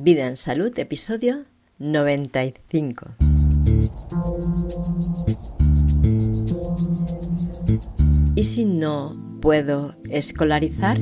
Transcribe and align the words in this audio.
Vida 0.00 0.28
en 0.28 0.36
Salud, 0.36 0.70
episodio 0.78 1.44
95. 1.80 3.08
¿Y 8.36 8.44
si 8.44 8.64
no 8.64 9.16
puedo 9.40 9.96
escolarizar? 10.08 10.98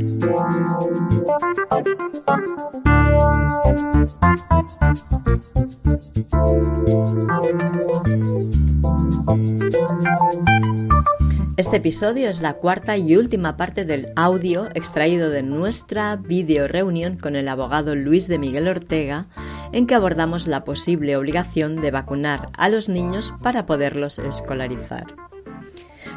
Este 11.57 11.79
episodio 11.79 12.29
es 12.29 12.43
la 12.43 12.53
cuarta 12.53 12.99
y 12.99 13.17
última 13.17 13.57
parte 13.57 13.87
del 13.87 14.13
audio 14.15 14.69
extraído 14.75 15.31
de 15.31 15.43
nuestra 15.43 16.17
video 16.17 16.69
reunión 16.69 17.17
con 17.17 17.35
el 17.35 17.49
abogado 17.49 17.95
Luis 17.95 18.29
de 18.29 18.39
Miguel 18.39 18.69
Ortega, 18.69 19.25
en 19.73 19.87
que 19.87 19.95
abordamos 19.95 20.47
la 20.47 20.65
posible 20.65 21.17
obligación 21.17 21.81
de 21.81 21.91
vacunar 21.91 22.51
a 22.59 22.69
los 22.69 22.91
niños 22.91 23.33
para 23.43 23.65
poderlos 23.65 24.19
escolarizar. 24.19 25.07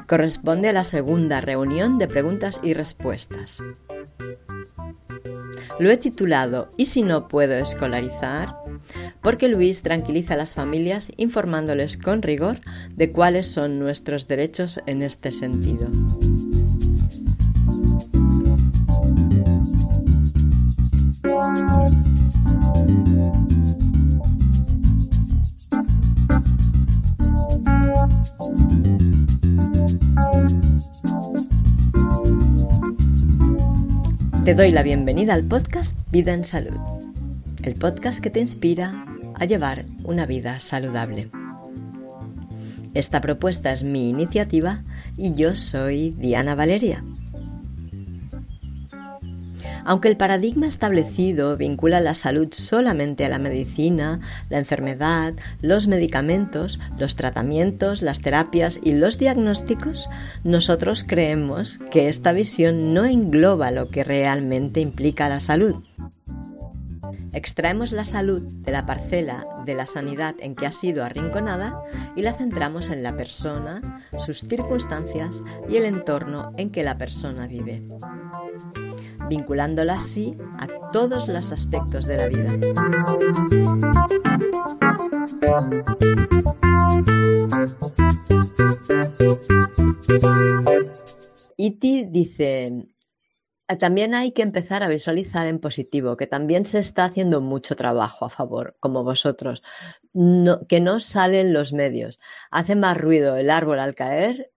Corresponde 0.07 0.67
a 0.67 0.73
la 0.73 0.83
segunda 0.83 1.39
reunión 1.39 1.97
de 1.97 2.09
preguntas 2.09 2.59
y 2.61 2.73
respuestas. 2.73 3.63
Lo 5.79 5.89
he 5.89 5.97
titulado 5.97 6.69
¿Y 6.77 6.85
si 6.85 7.03
no 7.03 7.27
puedo 7.27 7.53
escolarizar? 7.55 8.49
porque 9.21 9.47
Luis 9.47 9.81
tranquiliza 9.81 10.33
a 10.33 10.37
las 10.37 10.53
familias 10.53 11.11
informándoles 11.17 11.97
con 11.97 12.21
rigor 12.21 12.59
de 12.95 13.11
cuáles 13.11 13.47
son 13.47 13.79
nuestros 13.79 14.27
derechos 14.27 14.79
en 14.85 15.01
este 15.01 15.31
sentido. 15.31 15.89
Te 34.49 34.55
doy 34.55 34.71
la 34.71 34.81
bienvenida 34.81 35.35
al 35.35 35.43
podcast 35.43 35.95
Vida 36.09 36.33
en 36.33 36.41
Salud, 36.41 36.75
el 37.61 37.75
podcast 37.75 38.19
que 38.19 38.31
te 38.31 38.39
inspira 38.39 39.05
a 39.35 39.45
llevar 39.45 39.85
una 40.05 40.25
vida 40.25 40.57
saludable. 40.57 41.29
Esta 42.95 43.21
propuesta 43.21 43.71
es 43.71 43.83
mi 43.83 44.09
iniciativa 44.09 44.81
y 45.17 45.35
yo 45.35 45.53
soy 45.53 46.15
Diana 46.17 46.55
Valeria. 46.55 47.03
Aunque 49.89 50.07
el 50.07 50.17
paradigma 50.17 50.67
establecido 50.67 51.57
vincula 51.57 51.99
la 51.99 52.13
salud 52.13 52.49
solamente 52.51 53.25
a 53.25 53.29
la 53.29 53.39
medicina, 53.39 54.19
la 54.47 54.59
enfermedad, 54.59 55.33
los 55.63 55.87
medicamentos, 55.87 56.79
los 56.99 57.15
tratamientos, 57.15 58.03
las 58.03 58.21
terapias 58.21 58.79
y 58.83 58.93
los 58.93 59.17
diagnósticos, 59.17 60.07
nosotros 60.43 61.03
creemos 61.03 61.79
que 61.89 62.07
esta 62.07 62.33
visión 62.33 62.93
no 62.93 63.03
engloba 63.05 63.71
lo 63.71 63.89
que 63.89 64.03
realmente 64.03 64.79
implica 64.79 65.27
la 65.27 65.39
salud. 65.39 65.83
Extraemos 67.33 67.91
la 67.91 68.05
salud 68.05 68.43
de 68.43 68.71
la 68.71 68.85
parcela 68.85 69.43
de 69.65 69.73
la 69.73 69.87
sanidad 69.87 70.35
en 70.37 70.53
que 70.53 70.67
ha 70.67 70.71
sido 70.71 71.03
arrinconada 71.03 71.81
y 72.15 72.21
la 72.21 72.33
centramos 72.33 72.89
en 72.89 73.01
la 73.01 73.17
persona, 73.17 73.81
sus 74.23 74.41
circunstancias 74.41 75.41
y 75.67 75.77
el 75.77 75.85
entorno 75.85 76.51
en 76.57 76.69
que 76.69 76.83
la 76.83 76.95
persona 76.95 77.47
vive 77.47 77.81
vinculándola 79.29 79.93
así 79.93 80.35
a 80.59 80.67
todos 80.91 81.27
los 81.27 81.51
aspectos 81.51 82.05
de 82.05 82.17
la 82.17 82.27
vida. 82.27 82.51
Iti 91.57 92.05
dice, 92.05 92.87
también 93.79 94.15
hay 94.15 94.31
que 94.31 94.41
empezar 94.41 94.81
a 94.81 94.87
visualizar 94.87 95.45
en 95.45 95.59
positivo, 95.59 96.17
que 96.17 96.25
también 96.25 96.65
se 96.65 96.79
está 96.79 97.05
haciendo 97.05 97.41
mucho 97.41 97.75
trabajo 97.75 98.25
a 98.25 98.29
favor, 98.29 98.75
como 98.79 99.03
vosotros, 99.03 99.61
que 100.67 100.79
no 100.79 100.99
salen 100.99 101.53
los 101.53 101.73
medios. 101.73 102.19
Hace 102.49 102.75
más 102.75 102.97
ruido 102.97 103.35
el 103.37 103.49
árbol 103.49 103.79
al 103.79 103.93
caer 103.93 104.51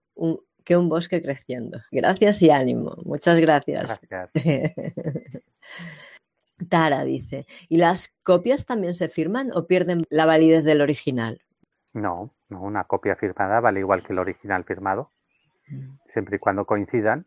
que 0.63 0.77
un 0.77 0.89
bosque 0.89 1.21
creciendo. 1.21 1.79
Gracias 1.91 2.41
y 2.41 2.49
ánimo. 2.49 2.95
Muchas 3.05 3.39
gracias. 3.39 4.01
Tara 6.69 7.03
dice, 7.03 7.45
¿y 7.67 7.77
las 7.77 8.15
copias 8.23 8.65
también 8.65 8.93
se 8.93 9.09
firman 9.09 9.51
o 9.53 9.67
pierden 9.67 10.03
la 10.09 10.25
validez 10.25 10.63
del 10.63 10.81
original? 10.81 11.41
No, 11.93 12.33
no, 12.49 12.61
una 12.61 12.85
copia 12.85 13.15
firmada 13.15 13.59
vale 13.59 13.79
igual 13.81 14.03
que 14.03 14.13
el 14.13 14.19
original 14.19 14.63
firmado, 14.63 15.11
mm. 15.67 15.95
siempre 16.13 16.37
y 16.37 16.39
cuando 16.39 16.65
coincidan 16.65 17.25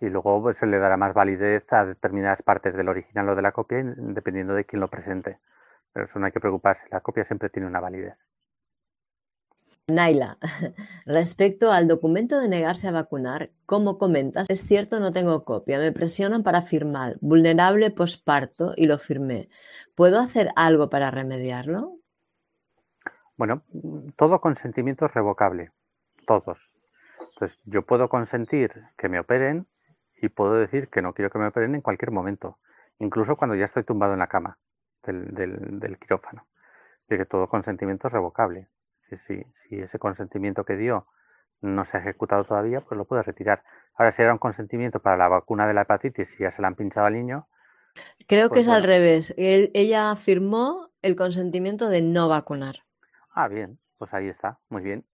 y 0.00 0.06
luego 0.06 0.42
pues, 0.42 0.56
se 0.58 0.66
le 0.66 0.78
dará 0.78 0.96
más 0.96 1.14
validez 1.14 1.64
a 1.72 1.84
determinadas 1.84 2.42
partes 2.42 2.74
del 2.74 2.88
original 2.88 3.28
o 3.30 3.34
de 3.34 3.42
la 3.42 3.52
copia 3.52 3.82
dependiendo 3.82 4.54
de 4.54 4.64
quién 4.64 4.80
lo 4.80 4.88
presente. 4.88 5.38
Pero 5.92 6.06
eso 6.06 6.18
no 6.18 6.26
hay 6.26 6.32
que 6.32 6.40
preocuparse, 6.40 6.82
la 6.90 7.00
copia 7.00 7.24
siempre 7.24 7.48
tiene 7.48 7.68
una 7.68 7.80
validez. 7.80 8.16
Naila, 9.88 10.38
respecto 11.06 11.70
al 11.70 11.86
documento 11.86 12.40
de 12.40 12.48
negarse 12.48 12.88
a 12.88 12.90
vacunar, 12.90 13.50
como 13.66 13.98
comentas, 13.98 14.50
es 14.50 14.66
cierto, 14.66 14.98
no 14.98 15.12
tengo 15.12 15.44
copia, 15.44 15.78
me 15.78 15.92
presionan 15.92 16.42
para 16.42 16.62
firmar, 16.62 17.18
vulnerable 17.20 17.92
posparto 17.92 18.72
y 18.76 18.86
lo 18.86 18.98
firmé. 18.98 19.48
¿Puedo 19.94 20.18
hacer 20.18 20.48
algo 20.56 20.90
para 20.90 21.12
remediarlo? 21.12 21.98
Bueno, 23.36 23.62
todo 24.16 24.40
consentimiento 24.40 25.06
es 25.06 25.14
revocable, 25.14 25.70
todos. 26.26 26.58
Entonces, 27.34 27.56
yo 27.64 27.82
puedo 27.82 28.08
consentir 28.08 28.72
que 28.98 29.08
me 29.08 29.20
operen 29.20 29.68
y 30.20 30.30
puedo 30.30 30.54
decir 30.54 30.88
que 30.88 31.00
no 31.00 31.12
quiero 31.12 31.30
que 31.30 31.38
me 31.38 31.46
operen 31.46 31.76
en 31.76 31.80
cualquier 31.80 32.10
momento, 32.10 32.58
incluso 32.98 33.36
cuando 33.36 33.54
ya 33.54 33.66
estoy 33.66 33.84
tumbado 33.84 34.14
en 34.14 34.18
la 34.18 34.26
cama 34.26 34.58
del, 35.04 35.96
quirófano. 36.00 36.44
De 37.06 37.18
que 37.18 37.24
todo 37.24 37.48
consentimiento 37.48 38.08
es 38.08 38.12
revocable. 38.12 38.66
Si, 39.08 39.16
si, 39.68 39.80
ese 39.80 39.98
consentimiento 39.98 40.64
que 40.64 40.76
dio 40.76 41.06
no 41.60 41.84
se 41.86 41.96
ha 41.96 42.00
ejecutado 42.00 42.44
todavía, 42.44 42.80
pues 42.80 42.98
lo 42.98 43.04
puede 43.04 43.22
retirar. 43.22 43.62
Ahora, 43.94 44.14
si 44.14 44.22
era 44.22 44.32
un 44.32 44.38
consentimiento 44.38 45.00
para 45.00 45.16
la 45.16 45.28
vacuna 45.28 45.66
de 45.66 45.74
la 45.74 45.82
hepatitis 45.82 46.28
y 46.38 46.42
ya 46.42 46.54
se 46.54 46.62
la 46.62 46.68
han 46.68 46.74
pinchado 46.74 47.06
al 47.06 47.14
niño. 47.14 47.48
Creo 48.26 48.48
que 48.48 48.56
pues 48.56 48.66
es 48.66 48.72
al 48.72 48.82
revés. 48.82 49.34
ella 49.36 50.14
firmó 50.16 50.90
el 51.02 51.16
consentimiento 51.16 51.88
de 51.88 52.02
no 52.02 52.28
vacunar. 52.28 52.76
Ah, 53.30 53.48
bien, 53.48 53.78
pues 53.98 54.12
ahí 54.12 54.28
está, 54.28 54.58
muy 54.68 54.82
bien. 54.82 55.04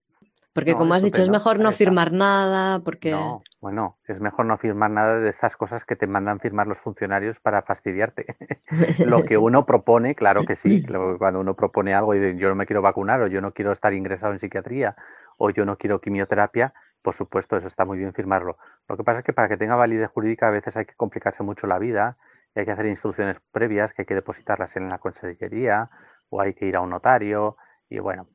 Porque 0.54 0.74
como 0.74 0.92
has 0.92 1.02
dicho, 1.02 1.22
es 1.22 1.30
mejor 1.30 1.58
no 1.58 1.72
firmar 1.72 2.12
nada, 2.12 2.80
porque... 2.80 3.10
No, 3.10 3.42
bueno, 3.60 3.96
es 4.06 4.20
mejor 4.20 4.44
no 4.44 4.58
firmar 4.58 4.90
nada 4.90 5.18
de 5.18 5.30
estas 5.30 5.56
cosas 5.56 5.82
que 5.86 5.96
te 5.96 6.06
mandan 6.06 6.40
firmar 6.40 6.66
los 6.66 6.78
funcionarios 6.78 7.38
para 7.40 7.62
fastidiarte. 7.62 8.36
Lo 9.06 9.22
que 9.22 9.38
uno 9.38 9.64
propone, 9.64 10.14
claro 10.14 10.44
que 10.44 10.56
sí, 10.56 10.84
cuando 11.18 11.40
uno 11.40 11.54
propone 11.54 11.94
algo 11.94 12.14
y 12.14 12.18
dice 12.18 12.38
yo 12.38 12.50
no 12.50 12.54
me 12.54 12.66
quiero 12.66 12.82
vacunar 12.82 13.22
o 13.22 13.28
yo 13.28 13.40
no 13.40 13.52
quiero 13.52 13.72
estar 13.72 13.94
ingresado 13.94 14.32
en 14.32 14.40
psiquiatría 14.40 14.94
o 15.38 15.48
yo 15.50 15.64
no 15.64 15.76
quiero 15.76 16.00
quimioterapia, 16.00 16.74
por 17.02 17.16
supuesto, 17.16 17.56
eso 17.56 17.66
está 17.66 17.84
muy 17.84 17.98
bien 17.98 18.12
firmarlo. 18.12 18.58
Lo 18.88 18.96
que 18.96 19.04
pasa 19.04 19.20
es 19.20 19.24
que 19.24 19.32
para 19.32 19.48
que 19.48 19.56
tenga 19.56 19.74
validez 19.74 20.10
jurídica 20.10 20.48
a 20.48 20.50
veces 20.50 20.76
hay 20.76 20.84
que 20.84 20.94
complicarse 20.94 21.42
mucho 21.42 21.66
la 21.66 21.78
vida 21.78 22.16
y 22.54 22.60
hay 22.60 22.66
que 22.66 22.72
hacer 22.72 22.86
instrucciones 22.86 23.38
previas 23.52 23.92
que 23.94 24.02
hay 24.02 24.06
que 24.06 24.14
depositarlas 24.14 24.76
en 24.76 24.88
la 24.88 24.98
consejería 24.98 25.88
o 26.28 26.40
hay 26.40 26.54
que 26.54 26.66
ir 26.66 26.76
a 26.76 26.80
un 26.80 26.90
notario 26.90 27.56
y 27.92 27.98
bueno, 27.98 28.26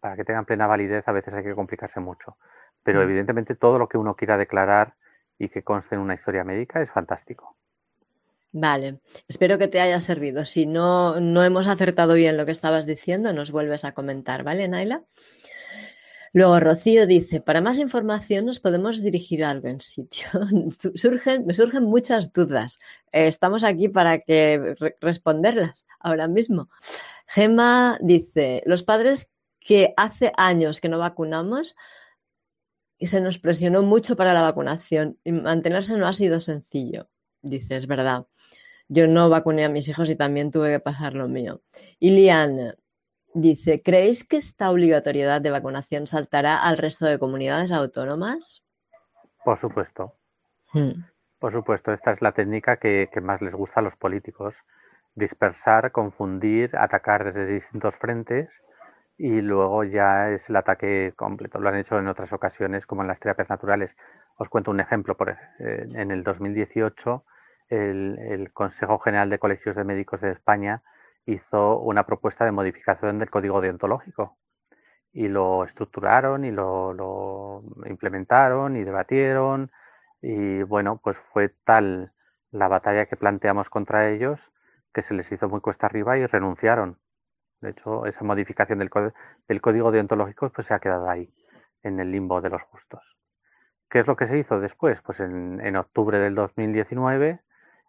para 0.00 0.16
que 0.16 0.24
tengan 0.24 0.46
plena 0.46 0.66
validez 0.66 1.06
a 1.06 1.12
veces 1.12 1.34
hay 1.34 1.44
que 1.44 1.54
complicarse 1.54 2.00
mucho. 2.00 2.38
Pero 2.82 3.00
mm. 3.00 3.02
evidentemente 3.02 3.54
todo 3.54 3.78
lo 3.78 3.88
que 3.88 3.98
uno 3.98 4.14
quiera 4.14 4.38
declarar 4.38 4.94
y 5.38 5.50
que 5.50 5.62
conste 5.62 5.96
en 5.96 6.00
una 6.00 6.14
historia 6.14 6.44
médica 6.44 6.80
es 6.80 6.90
fantástico. 6.90 7.56
Vale, 8.52 9.00
espero 9.28 9.58
que 9.58 9.68
te 9.68 9.80
haya 9.80 10.00
servido. 10.00 10.46
Si 10.46 10.64
no, 10.64 11.20
no 11.20 11.44
hemos 11.44 11.66
acertado 11.66 12.14
bien 12.14 12.38
lo 12.38 12.46
que 12.46 12.52
estabas 12.52 12.86
diciendo, 12.86 13.34
nos 13.34 13.50
vuelves 13.50 13.84
a 13.84 13.92
comentar, 13.92 14.44
¿vale, 14.44 14.66
Naila? 14.66 15.02
Luego 16.36 16.60
Rocío 16.60 17.06
dice, 17.06 17.40
para 17.40 17.62
más 17.62 17.78
información 17.78 18.44
nos 18.44 18.60
podemos 18.60 19.02
dirigir 19.02 19.42
a 19.42 19.48
algo 19.48 19.68
en 19.68 19.80
sitio. 19.80 20.28
surgen, 20.94 21.46
me 21.46 21.54
surgen 21.54 21.84
muchas 21.84 22.30
dudas. 22.34 22.78
Eh, 23.10 23.26
estamos 23.26 23.64
aquí 23.64 23.88
para 23.88 24.18
que 24.18 24.74
responderlas 25.00 25.86
ahora 25.98 26.28
mismo. 26.28 26.68
Gemma 27.26 27.96
dice, 28.02 28.62
los 28.66 28.82
padres 28.82 29.30
que 29.60 29.94
hace 29.96 30.30
años 30.36 30.82
que 30.82 30.90
no 30.90 30.98
vacunamos 30.98 31.74
y 32.98 33.06
se 33.06 33.22
nos 33.22 33.38
presionó 33.38 33.80
mucho 33.80 34.14
para 34.14 34.34
la 34.34 34.42
vacunación 34.42 35.18
y 35.24 35.32
mantenerse 35.32 35.96
no 35.96 36.06
ha 36.06 36.12
sido 36.12 36.42
sencillo. 36.42 37.08
Dice, 37.40 37.76
es 37.76 37.86
verdad. 37.86 38.26
Yo 38.88 39.06
no 39.06 39.30
vacuné 39.30 39.64
a 39.64 39.70
mis 39.70 39.88
hijos 39.88 40.10
y 40.10 40.16
también 40.16 40.50
tuve 40.50 40.70
que 40.70 40.80
pasar 40.80 41.14
lo 41.14 41.28
mío. 41.28 41.62
Y 41.98 42.10
dice, 43.36 43.82
¿creéis 43.82 44.26
que 44.26 44.38
esta 44.38 44.70
obligatoriedad 44.70 45.40
de 45.40 45.50
vacunación 45.50 46.06
saltará 46.06 46.62
al 46.62 46.78
resto 46.78 47.06
de 47.06 47.18
comunidades 47.18 47.70
autónomas? 47.70 48.64
Por 49.44 49.60
supuesto. 49.60 50.14
Hmm. 50.72 51.04
Por 51.38 51.52
supuesto, 51.52 51.92
esta 51.92 52.12
es 52.12 52.22
la 52.22 52.32
técnica 52.32 52.78
que, 52.78 53.08
que, 53.12 53.20
más 53.20 53.42
les 53.42 53.54
gusta 53.54 53.80
a 53.80 53.82
los 53.82 53.94
políticos 53.96 54.54
dispersar, 55.14 55.92
confundir, 55.92 56.76
atacar 56.76 57.24
desde 57.24 57.46
distintos 57.46 57.94
frentes 57.96 58.48
y 59.18 59.40
luego 59.40 59.84
ya 59.84 60.30
es 60.30 60.42
el 60.48 60.56
ataque 60.56 61.12
completo. 61.16 61.58
Lo 61.58 61.68
han 61.68 61.76
hecho 61.76 61.98
en 61.98 62.08
otras 62.08 62.32
ocasiones, 62.32 62.86
como 62.86 63.02
en 63.02 63.08
las 63.08 63.20
terapias 63.20 63.48
naturales. 63.48 63.90
Os 64.36 64.48
cuento 64.48 64.70
un 64.70 64.80
ejemplo. 64.80 65.16
Por, 65.16 65.36
en 65.58 66.10
el 66.10 66.22
2018, 66.22 67.24
el, 67.68 68.18
el, 68.18 68.52
Consejo 68.52 68.98
General 68.98 69.30
de 69.30 69.38
Colegios 69.38 69.76
de 69.76 69.84
Médicos 69.84 70.20
de 70.20 70.32
España 70.32 70.82
hizo 71.26 71.80
una 71.80 72.04
propuesta 72.06 72.44
de 72.44 72.52
modificación 72.52 73.18
del 73.18 73.30
código 73.30 73.60
deontológico 73.60 74.38
y 75.12 75.28
lo 75.28 75.64
estructuraron 75.64 76.44
y 76.44 76.50
lo, 76.50 76.92
lo 76.92 77.62
implementaron 77.86 78.76
y 78.76 78.84
debatieron 78.84 79.70
y 80.22 80.62
bueno, 80.62 81.00
pues 81.02 81.16
fue 81.32 81.50
tal 81.64 82.12
la 82.50 82.68
batalla 82.68 83.06
que 83.06 83.16
planteamos 83.16 83.68
contra 83.68 84.08
ellos 84.10 84.40
que 84.94 85.02
se 85.02 85.14
les 85.14 85.30
hizo 85.30 85.48
muy 85.48 85.60
cuesta 85.60 85.86
arriba 85.86 86.16
y 86.16 86.26
renunciaron. 86.26 86.98
De 87.60 87.70
hecho, 87.70 88.06
esa 88.06 88.24
modificación 88.24 88.78
del, 88.78 88.90
del 89.48 89.60
código 89.60 89.90
deontológico 89.90 90.50
pues 90.50 90.66
se 90.66 90.74
ha 90.74 90.78
quedado 90.78 91.10
ahí, 91.10 91.32
en 91.82 92.00
el 92.00 92.12
limbo 92.12 92.40
de 92.40 92.50
los 92.50 92.62
justos. 92.62 93.02
¿Qué 93.90 94.00
es 94.00 94.06
lo 94.06 94.16
que 94.16 94.26
se 94.26 94.38
hizo 94.38 94.60
después? 94.60 95.00
Pues 95.02 95.20
en, 95.20 95.60
en 95.60 95.76
octubre 95.76 96.18
del 96.18 96.34
2019, 96.34 97.40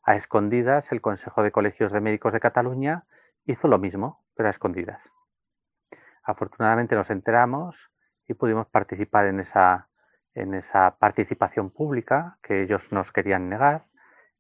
a 0.03 0.15
escondidas, 0.15 0.85
el 0.91 1.01
Consejo 1.01 1.43
de 1.43 1.51
Colegios 1.51 1.91
de 1.91 2.01
Médicos 2.01 2.33
de 2.33 2.39
Cataluña 2.39 3.03
hizo 3.47 3.67
lo 3.67 3.79
mismo, 3.79 4.23
pero 4.35 4.49
a 4.49 4.51
escondidas. 4.51 5.01
Afortunadamente 6.23 6.95
nos 6.95 7.09
enteramos 7.09 7.75
y 8.27 8.33
pudimos 8.33 8.67
participar 8.67 9.27
en 9.27 9.39
esa, 9.39 9.87
en 10.33 10.53
esa 10.53 10.97
participación 10.99 11.71
pública 11.71 12.37
que 12.43 12.63
ellos 12.63 12.81
nos 12.91 13.11
querían 13.11 13.49
negar. 13.49 13.85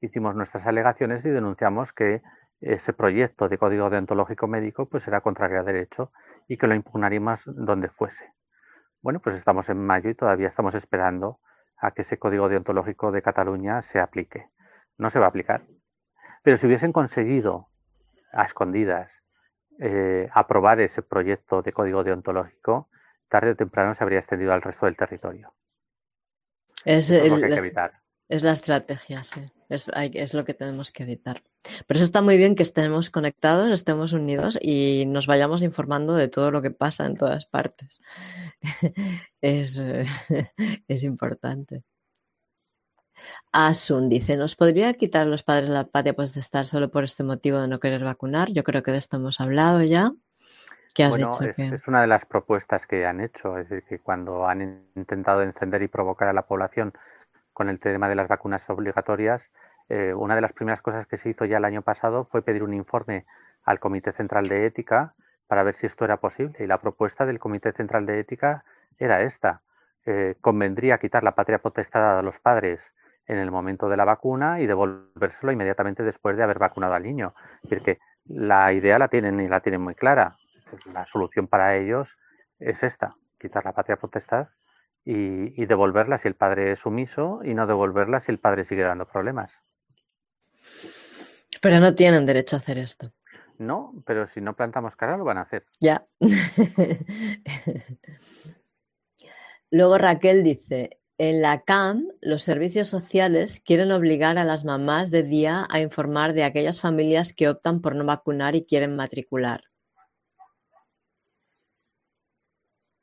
Hicimos 0.01 0.35
nuestras 0.35 0.67
alegaciones 0.67 1.25
y 1.25 1.29
denunciamos 1.29 1.91
que 1.93 2.21
ese 2.59 2.91
proyecto 2.91 3.47
de 3.47 3.57
código 3.57 3.89
deontológico 3.89 4.47
médico 4.47 4.87
pues 4.87 5.07
era 5.07 5.21
contrario 5.21 5.59
a 5.59 5.63
derecho 5.63 6.11
y 6.47 6.57
que 6.57 6.67
lo 6.67 6.75
impugnaríamos 6.75 7.39
donde 7.45 7.89
fuese. 7.89 8.33
Bueno, 9.01 9.21
pues 9.21 9.37
estamos 9.37 9.69
en 9.69 9.77
mayo 9.77 10.09
y 10.09 10.15
todavía 10.15 10.49
estamos 10.49 10.75
esperando 10.75 11.39
a 11.77 11.91
que 11.91 12.01
ese 12.01 12.17
código 12.17 12.49
deontológico 12.49 13.11
de 13.11 13.21
Cataluña 13.21 13.83
se 13.83 13.99
aplique. 13.99 14.49
No 14.97 15.11
se 15.11 15.19
va 15.19 15.27
a 15.27 15.29
aplicar. 15.29 15.61
Pero 16.43 16.57
si 16.57 16.65
hubiesen 16.65 16.91
conseguido 16.91 17.67
a 18.37 18.43
escondidas 18.43 19.09
eh, 19.79 20.29
aprobar 20.33 20.79
ese 20.79 21.01
proyecto 21.01 21.61
de 21.61 21.73
código 21.73 22.03
deontológico, 22.03 22.89
tarde 23.29 23.51
o 23.51 23.55
temprano 23.55 23.95
se 23.95 24.03
habría 24.03 24.19
extendido 24.19 24.53
al 24.53 24.61
resto 24.61 24.85
del 24.85 24.95
territorio. 24.95 25.53
Es, 26.85 27.09
el, 27.09 27.29
lo 27.29 27.37
que 27.37 27.45
hay 27.45 27.51
que 27.51 27.57
evitar. 27.57 27.91
es 28.29 28.43
la 28.43 28.53
estrategia, 28.53 29.23
sí. 29.23 29.41
Es, 29.69 29.89
hay, 29.93 30.11
es, 30.13 30.33
lo 30.33 30.45
que 30.45 30.53
tenemos 30.53 30.91
que 30.91 31.03
evitar. 31.03 31.43
Pero 31.85 31.97
eso 31.97 32.05
está 32.05 32.21
muy 32.21 32.37
bien 32.37 32.55
que 32.55 32.63
estemos 32.63 33.09
conectados, 33.09 33.67
estemos 33.69 34.13
unidos 34.13 34.57
y 34.61 35.05
nos 35.07 35.27
vayamos 35.27 35.63
informando 35.63 36.15
de 36.15 36.29
todo 36.29 36.51
lo 36.51 36.61
que 36.61 36.71
pasa 36.71 37.05
en 37.05 37.15
todas 37.15 37.45
partes. 37.47 38.01
es, 39.41 39.81
es 40.87 41.03
importante. 41.03 41.83
Asun 43.51 44.09
dice, 44.09 44.37
¿nos 44.37 44.55
podría 44.55 44.93
quitar 44.93 45.23
a 45.23 45.25
los 45.25 45.43
padres 45.43 45.69
la 45.69 45.85
patria 45.85 46.15
estar 46.17 46.65
solo 46.65 46.89
por 46.89 47.03
este 47.03 47.23
motivo 47.23 47.59
de 47.59 47.67
no 47.67 47.79
querer 47.79 48.03
vacunar? 48.03 48.49
Yo 48.51 48.63
creo 48.63 48.83
que 48.83 48.91
de 48.91 48.97
esto 48.97 49.17
hemos 49.17 49.41
hablado 49.41 49.81
ya. 49.83 50.11
¿Qué 50.93 51.03
has 51.03 51.11
bueno, 51.11 51.27
dicho? 51.31 51.43
Es, 51.43 51.55
que... 51.55 51.75
es, 51.75 51.87
una 51.87 52.01
de 52.01 52.07
las 52.07 52.25
propuestas 52.25 52.85
que 52.87 53.05
han 53.05 53.21
hecho, 53.21 53.57
es 53.57 53.69
decir, 53.69 53.87
que 53.87 53.99
cuando 53.99 54.47
han 54.47 54.83
intentado 54.95 55.43
encender 55.43 55.81
y 55.83 55.87
provocar 55.87 56.27
a 56.27 56.33
la 56.33 56.43
población 56.43 56.93
con 57.53 57.69
el 57.69 57.79
tema 57.79 58.09
de 58.09 58.15
las 58.15 58.27
vacunas 58.27 58.61
obligatorias, 58.67 59.41
eh, 59.89 60.13
una 60.13 60.35
de 60.35 60.41
las 60.41 60.53
primeras 60.53 60.81
cosas 60.81 61.07
que 61.07 61.17
se 61.17 61.29
hizo 61.29 61.45
ya 61.45 61.57
el 61.57 61.65
año 61.65 61.81
pasado 61.81 62.27
fue 62.31 62.41
pedir 62.41 62.63
un 62.63 62.73
informe 62.73 63.25
al 63.63 63.79
Comité 63.79 64.11
Central 64.13 64.47
de 64.47 64.65
Ética 64.65 65.13
para 65.47 65.63
ver 65.63 65.75
si 65.79 65.87
esto 65.87 66.05
era 66.05 66.17
posible. 66.17 66.55
Y 66.59 66.67
la 66.67 66.79
propuesta 66.79 67.25
del 67.25 67.39
Comité 67.39 67.71
Central 67.73 68.05
de 68.05 68.19
Ética 68.19 68.63
era 68.97 69.21
esta. 69.21 69.61
Eh, 70.05 70.35
convendría 70.41 70.97
quitar 70.97 71.23
la 71.23 71.35
patria 71.35 71.59
potestad 71.59 72.19
a 72.19 72.21
los 72.21 72.37
padres 72.39 72.79
en 73.27 73.37
el 73.37 73.51
momento 73.51 73.89
de 73.89 73.97
la 73.97 74.05
vacuna 74.05 74.61
y 74.61 74.67
devolvérselo 74.67 75.51
inmediatamente 75.51 76.03
después 76.03 76.37
de 76.37 76.43
haber 76.43 76.59
vacunado 76.59 76.93
al 76.93 77.03
niño. 77.03 77.33
Es 77.63 77.69
decir, 77.69 77.83
que 77.83 77.99
la 78.25 78.73
idea 78.73 78.97
la 78.99 79.07
tienen 79.07 79.39
y 79.39 79.47
la 79.47 79.59
tienen 79.59 79.81
muy 79.81 79.95
clara. 79.95 80.37
La 80.93 81.05
solución 81.05 81.47
para 81.47 81.77
ellos 81.77 82.07
es 82.59 82.81
esta, 82.83 83.15
quitar 83.39 83.65
la 83.65 83.73
patria 83.73 83.97
potestad 83.97 84.47
y, 85.05 85.61
y 85.61 85.65
devolverla 85.65 86.17
si 86.17 86.27
el 86.27 86.35
padre 86.35 86.73
es 86.73 86.79
sumiso 86.79 87.41
y 87.43 87.53
no 87.53 87.67
devolverla 87.67 88.19
si 88.19 88.31
el 88.31 88.39
padre 88.39 88.65
sigue 88.65 88.83
dando 88.83 89.05
problemas. 89.05 89.51
Pero 91.61 91.79
no 91.79 91.95
tienen 91.95 92.25
derecho 92.25 92.55
a 92.55 92.59
hacer 92.59 92.77
esto. 92.77 93.11
No, 93.57 93.93
pero 94.05 94.27
si 94.33 94.41
no 94.41 94.55
plantamos 94.55 94.95
cara 94.95 95.17
lo 95.17 95.23
van 95.23 95.39
a 95.39 95.41
hacer. 95.41 95.65
Ya. 95.79 96.05
Luego 99.71 99.97
Raquel 99.97 100.43
dice, 100.43 100.96
en 101.17 101.41
la 101.41 101.61
CAM, 101.61 102.07
los 102.21 102.43
servicios 102.43 102.87
sociales 102.87 103.59
quieren 103.65 103.91
obligar 103.91 104.37
a 104.37 104.43
las 104.43 104.65
mamás 104.65 105.09
de 105.09 105.23
día 105.23 105.65
a 105.69 105.81
informar 105.81 106.33
de 106.33 106.43
aquellas 106.43 106.79
familias 106.79 107.33
que 107.33 107.49
optan 107.49 107.81
por 107.81 107.95
no 107.95 108.05
vacunar 108.05 108.55
y 108.55 108.65
quieren 108.65 108.95
matricular. 108.95 109.63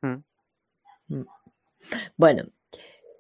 Mm. 0.03 1.25
Bueno, 2.17 2.45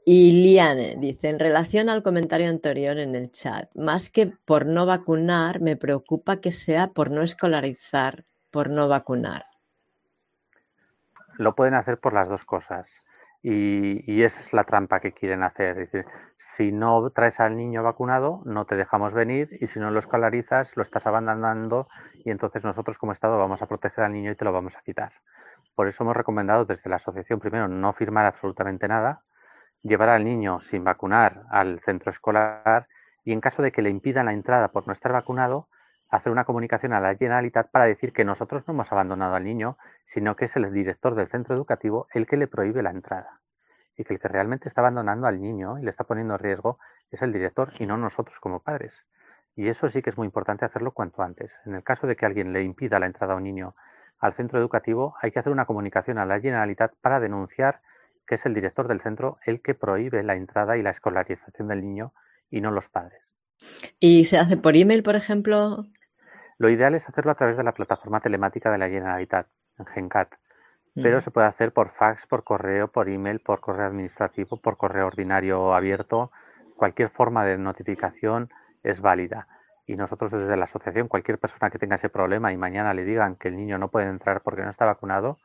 y 0.06 0.42
Liane 0.42 0.96
dice, 0.96 1.28
en 1.28 1.38
relación 1.38 1.88
al 1.88 2.02
comentario 2.02 2.48
anterior 2.48 2.98
en 2.98 3.14
el 3.14 3.30
chat, 3.30 3.74
más 3.74 4.10
que 4.10 4.26
por 4.26 4.66
no 4.66 4.86
vacunar, 4.86 5.60
me 5.60 5.76
preocupa 5.76 6.40
que 6.40 6.52
sea 6.52 6.88
por 6.88 7.10
no 7.10 7.22
escolarizar, 7.22 8.24
por 8.50 8.70
no 8.70 8.86
vacunar. 8.88 9.46
Lo 11.36 11.54
pueden 11.54 11.74
hacer 11.74 11.98
por 11.98 12.12
las 12.12 12.28
dos 12.28 12.44
cosas. 12.44 12.86
Y, 13.46 14.22
esa 14.22 14.40
es 14.40 14.52
la 14.54 14.64
trampa 14.64 15.00
que 15.00 15.12
quieren 15.12 15.42
hacer. 15.42 15.78
Es 15.78 15.92
decir, 15.92 16.06
si 16.56 16.72
no 16.72 17.10
traes 17.10 17.38
al 17.40 17.58
niño 17.58 17.82
vacunado, 17.82 18.40
no 18.46 18.64
te 18.64 18.74
dejamos 18.74 19.12
venir 19.12 19.50
y 19.60 19.66
si 19.66 19.78
no 19.78 19.90
lo 19.90 20.00
escolarizas, 20.00 20.74
lo 20.76 20.82
estás 20.82 21.06
abandonando 21.06 21.86
y 22.24 22.30
entonces 22.30 22.64
nosotros 22.64 22.96
como 22.96 23.12
Estado 23.12 23.36
vamos 23.36 23.60
a 23.60 23.66
proteger 23.66 24.04
al 24.04 24.12
niño 24.12 24.32
y 24.32 24.36
te 24.36 24.46
lo 24.46 24.52
vamos 24.52 24.74
a 24.74 24.80
quitar. 24.80 25.12
Por 25.74 25.88
eso 25.88 26.04
hemos 26.04 26.16
recomendado 26.16 26.64
desde 26.64 26.88
la 26.88 26.96
asociación 26.96 27.38
primero 27.38 27.68
no 27.68 27.92
firmar 27.92 28.24
absolutamente 28.24 28.88
nada, 28.88 29.20
llevar 29.82 30.08
al 30.08 30.24
niño 30.24 30.60
sin 30.70 30.82
vacunar 30.82 31.42
al 31.50 31.80
centro 31.80 32.12
escolar 32.12 32.86
y 33.24 33.32
en 33.32 33.42
caso 33.42 33.60
de 33.60 33.72
que 33.72 33.82
le 33.82 33.90
impidan 33.90 34.24
la 34.24 34.32
entrada 34.32 34.68
por 34.68 34.86
no 34.86 34.94
estar 34.94 35.12
vacunado, 35.12 35.68
hacer 36.08 36.32
una 36.32 36.44
comunicación 36.44 36.94
a 36.94 37.00
la 37.00 37.14
Generalitat 37.14 37.70
para 37.70 37.84
decir 37.84 38.14
que 38.14 38.24
nosotros 38.24 38.62
no 38.66 38.72
hemos 38.72 38.90
abandonado 38.90 39.34
al 39.34 39.44
niño, 39.44 39.76
sino 40.14 40.34
que 40.34 40.46
es 40.46 40.56
el 40.56 40.72
director 40.72 41.14
del 41.14 41.28
centro 41.28 41.54
educativo 41.54 42.06
el 42.14 42.26
que 42.26 42.38
le 42.38 42.46
prohíbe 42.46 42.82
la 42.82 42.90
entrada. 42.90 43.40
Y 43.96 44.04
que 44.04 44.14
el 44.14 44.20
que 44.20 44.28
realmente 44.28 44.68
está 44.68 44.80
abandonando 44.80 45.26
al 45.26 45.40
niño 45.40 45.78
y 45.78 45.82
le 45.82 45.90
está 45.90 46.04
poniendo 46.04 46.34
en 46.34 46.40
riesgo 46.40 46.78
es 47.10 47.22
el 47.22 47.32
director 47.32 47.72
y 47.78 47.86
no 47.86 47.96
nosotros 47.96 48.38
como 48.40 48.60
padres. 48.60 48.92
Y 49.56 49.68
eso 49.68 49.88
sí 49.88 50.02
que 50.02 50.10
es 50.10 50.18
muy 50.18 50.26
importante 50.26 50.64
hacerlo 50.64 50.92
cuanto 50.92 51.22
antes. 51.22 51.52
En 51.64 51.74
el 51.74 51.84
caso 51.84 52.06
de 52.06 52.16
que 52.16 52.26
alguien 52.26 52.52
le 52.52 52.62
impida 52.62 52.98
la 52.98 53.06
entrada 53.06 53.34
a 53.34 53.36
un 53.36 53.44
niño 53.44 53.74
al 54.18 54.34
centro 54.34 54.58
educativo, 54.58 55.14
hay 55.20 55.30
que 55.30 55.38
hacer 55.38 55.52
una 55.52 55.66
comunicación 55.66 56.18
a 56.18 56.26
la 56.26 56.40
Generalitat 56.40 56.92
para 57.00 57.20
denunciar 57.20 57.80
que 58.26 58.36
es 58.36 58.46
el 58.46 58.54
director 58.54 58.88
del 58.88 59.02
centro 59.02 59.38
el 59.44 59.60
que 59.60 59.74
prohíbe 59.74 60.22
la 60.22 60.34
entrada 60.34 60.76
y 60.76 60.82
la 60.82 60.90
escolarización 60.90 61.68
del 61.68 61.82
niño 61.82 62.12
y 62.50 62.60
no 62.60 62.70
los 62.70 62.88
padres. 62.88 63.20
¿Y 64.00 64.24
se 64.24 64.38
hace 64.38 64.56
por 64.56 64.76
email, 64.76 65.02
por 65.02 65.14
ejemplo? 65.14 65.84
Lo 66.58 66.68
ideal 66.68 66.94
es 66.94 67.06
hacerlo 67.08 67.32
a 67.32 67.34
través 67.34 67.56
de 67.56 67.64
la 67.64 67.72
plataforma 67.72 68.20
telemática 68.20 68.70
de 68.70 68.78
la 68.78 68.88
Generalitat, 68.88 69.46
en 69.78 69.86
GenCat. 69.86 70.32
Pero 70.94 71.20
se 71.22 71.30
puede 71.30 71.48
hacer 71.48 71.72
por 71.72 71.90
fax, 71.90 72.24
por 72.26 72.44
correo, 72.44 72.88
por 72.88 73.08
email, 73.08 73.40
por 73.40 73.60
correo 73.60 73.86
administrativo, 73.86 74.60
por 74.60 74.76
correo 74.76 75.08
ordinario 75.08 75.74
abierto. 75.74 76.30
Cualquier 76.76 77.10
forma 77.10 77.44
de 77.44 77.58
notificación 77.58 78.50
es 78.84 79.00
válida. 79.00 79.48
Y 79.86 79.96
nosotros 79.96 80.30
desde 80.30 80.56
la 80.56 80.66
asociación, 80.66 81.08
cualquier 81.08 81.38
persona 81.38 81.70
que 81.70 81.78
tenga 81.78 81.96
ese 81.96 82.08
problema 82.08 82.52
y 82.52 82.56
mañana 82.56 82.94
le 82.94 83.04
digan 83.04 83.36
que 83.36 83.48
el 83.48 83.56
niño 83.56 83.76
no 83.76 83.88
puede 83.88 84.06
entrar 84.06 84.40
porque 84.42 84.62
no 84.62 84.70
está 84.70 84.84
vacunado, 84.84 85.38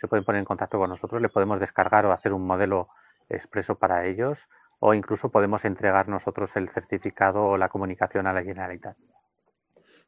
se 0.00 0.08
pueden 0.08 0.24
poner 0.24 0.40
en 0.40 0.44
contacto 0.44 0.78
con 0.78 0.90
nosotros, 0.90 1.22
le 1.22 1.28
podemos 1.28 1.60
descargar 1.60 2.04
o 2.04 2.12
hacer 2.12 2.32
un 2.32 2.46
modelo 2.46 2.88
expreso 3.28 3.76
para 3.76 4.04
ellos 4.04 4.38
o 4.80 4.92
incluso 4.92 5.30
podemos 5.30 5.64
entregar 5.64 6.08
nosotros 6.08 6.50
el 6.54 6.68
certificado 6.70 7.44
o 7.44 7.56
la 7.56 7.68
comunicación 7.68 8.26
a 8.26 8.32
la 8.32 8.42
Generalitat. 8.42 8.96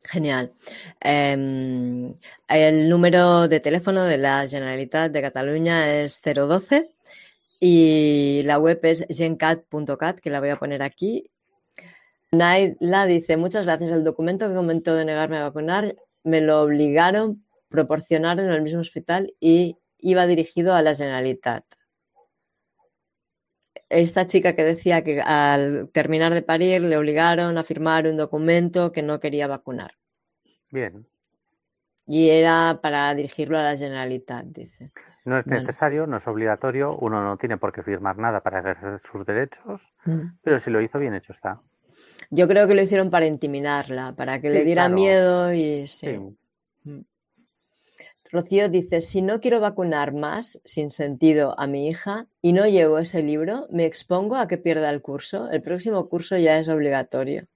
Genial. 0.05 0.53
Eh, 1.01 2.13
el 2.49 2.89
número 2.89 3.49
de 3.49 3.61
teléfono 3.61 4.05
de 4.05 4.17
la 4.17 4.47
Generalitat 4.49 5.13
de 5.13 5.23
Cataluña 5.23 5.93
es 6.01 6.21
012 6.23 6.91
y 7.61 8.43
la 8.45 8.59
web 8.59 8.81
es 8.85 9.05
gencat.cat, 9.09 10.21
que 10.21 10.31
la 10.31 10.41
voy 10.41 10.51
a 10.51 10.59
poner 10.59 10.83
aquí. 10.83 11.31
Naila 12.31 13.07
dice, 13.07 13.37
muchas 13.37 13.65
gracias. 13.67 13.91
El 13.91 14.05
documento 14.05 14.49
que 14.49 14.55
comentó 14.55 14.95
de 14.95 15.05
negarme 15.05 15.39
a 15.39 15.45
vacunar 15.45 15.97
me 16.25 16.41
lo 16.41 16.63
obligaron, 16.63 17.45
proporcionaron 17.69 18.47
en 18.47 18.53
el 18.53 18.63
mismo 18.63 18.81
hospital 18.81 19.35
y 19.41 19.77
iba 19.99 20.27
dirigido 20.27 20.75
a 20.75 20.83
la 20.83 20.95
Generalitat 20.95 21.65
esta 23.89 24.27
chica 24.27 24.55
que 24.55 24.65
decía 24.65 25.03
que 25.03 25.21
al 25.21 25.89
terminar 25.93 26.35
de 26.35 26.43
parir 26.43 26.83
le 26.83 26.97
obligaron 26.97 27.57
a 27.59 27.65
firmar 27.65 28.07
un 28.07 28.17
documento 28.17 28.93
que 28.93 29.03
no 29.03 29.21
quería 29.21 29.47
vacunar. 29.47 29.93
Bien. 30.71 31.07
Y 32.07 32.31
era 32.31 32.81
para 32.83 33.15
dirigirlo 33.15 33.59
a 33.59 33.63
la 33.63 33.77
Generalitat, 33.77 34.47
dice. 34.47 34.93
No 35.25 35.39
es 35.39 35.47
necesario, 35.47 36.07
no 36.07 36.17
es 36.17 36.27
obligatorio, 36.27 36.97
uno 36.97 37.23
no 37.23 37.37
tiene 37.37 37.59
por 37.59 37.73
qué 37.73 37.83
firmar 37.83 38.17
nada 38.17 38.41
para 38.41 38.61
ejercer 38.61 39.01
sus 39.13 39.27
derechos, 39.27 39.83
mm. 40.07 40.39
pero 40.43 40.59
si 40.61 40.71
lo 40.71 40.81
hizo, 40.81 40.99
bien 40.99 41.15
hecho 41.15 41.35
está. 41.35 41.61
Yo 42.31 42.49
creo 42.49 42.67
que 42.67 42.75
lo 42.75 42.81
hicieron 42.81 43.11
para 43.11 43.27
intimidarla, 43.27 44.15
para 44.17 44.41
que 44.41 44.49
le 44.49 44.65
diera 44.65 44.89
miedo 44.89 45.53
y 45.53 45.87
sí. 45.87 46.19
Rocío 48.31 48.69
dice, 48.69 49.01
si 49.01 49.23
no 49.23 49.41
quiero 49.41 49.61
vacunar 49.61 50.13
más 50.13 50.61
sin 50.65 50.91
sentido 50.91 51.59
a 51.59 51.67
mi 51.67 51.89
hija 51.89 52.27
y 52.43 52.53
no 52.53 52.67
llevo 52.67 52.99
ese 52.99 53.23
libro, 53.23 53.67
me 53.71 53.87
expongo 53.87 54.37
a 54.37 54.47
que 54.47 54.59
pierda 54.59 54.91
el 54.91 55.01
curso. 55.01 55.51
El 55.51 55.63
próximo 55.63 56.09
curso 56.09 56.37
ya 56.37 56.59
es 56.59 56.69
obligatorio. 56.69 57.47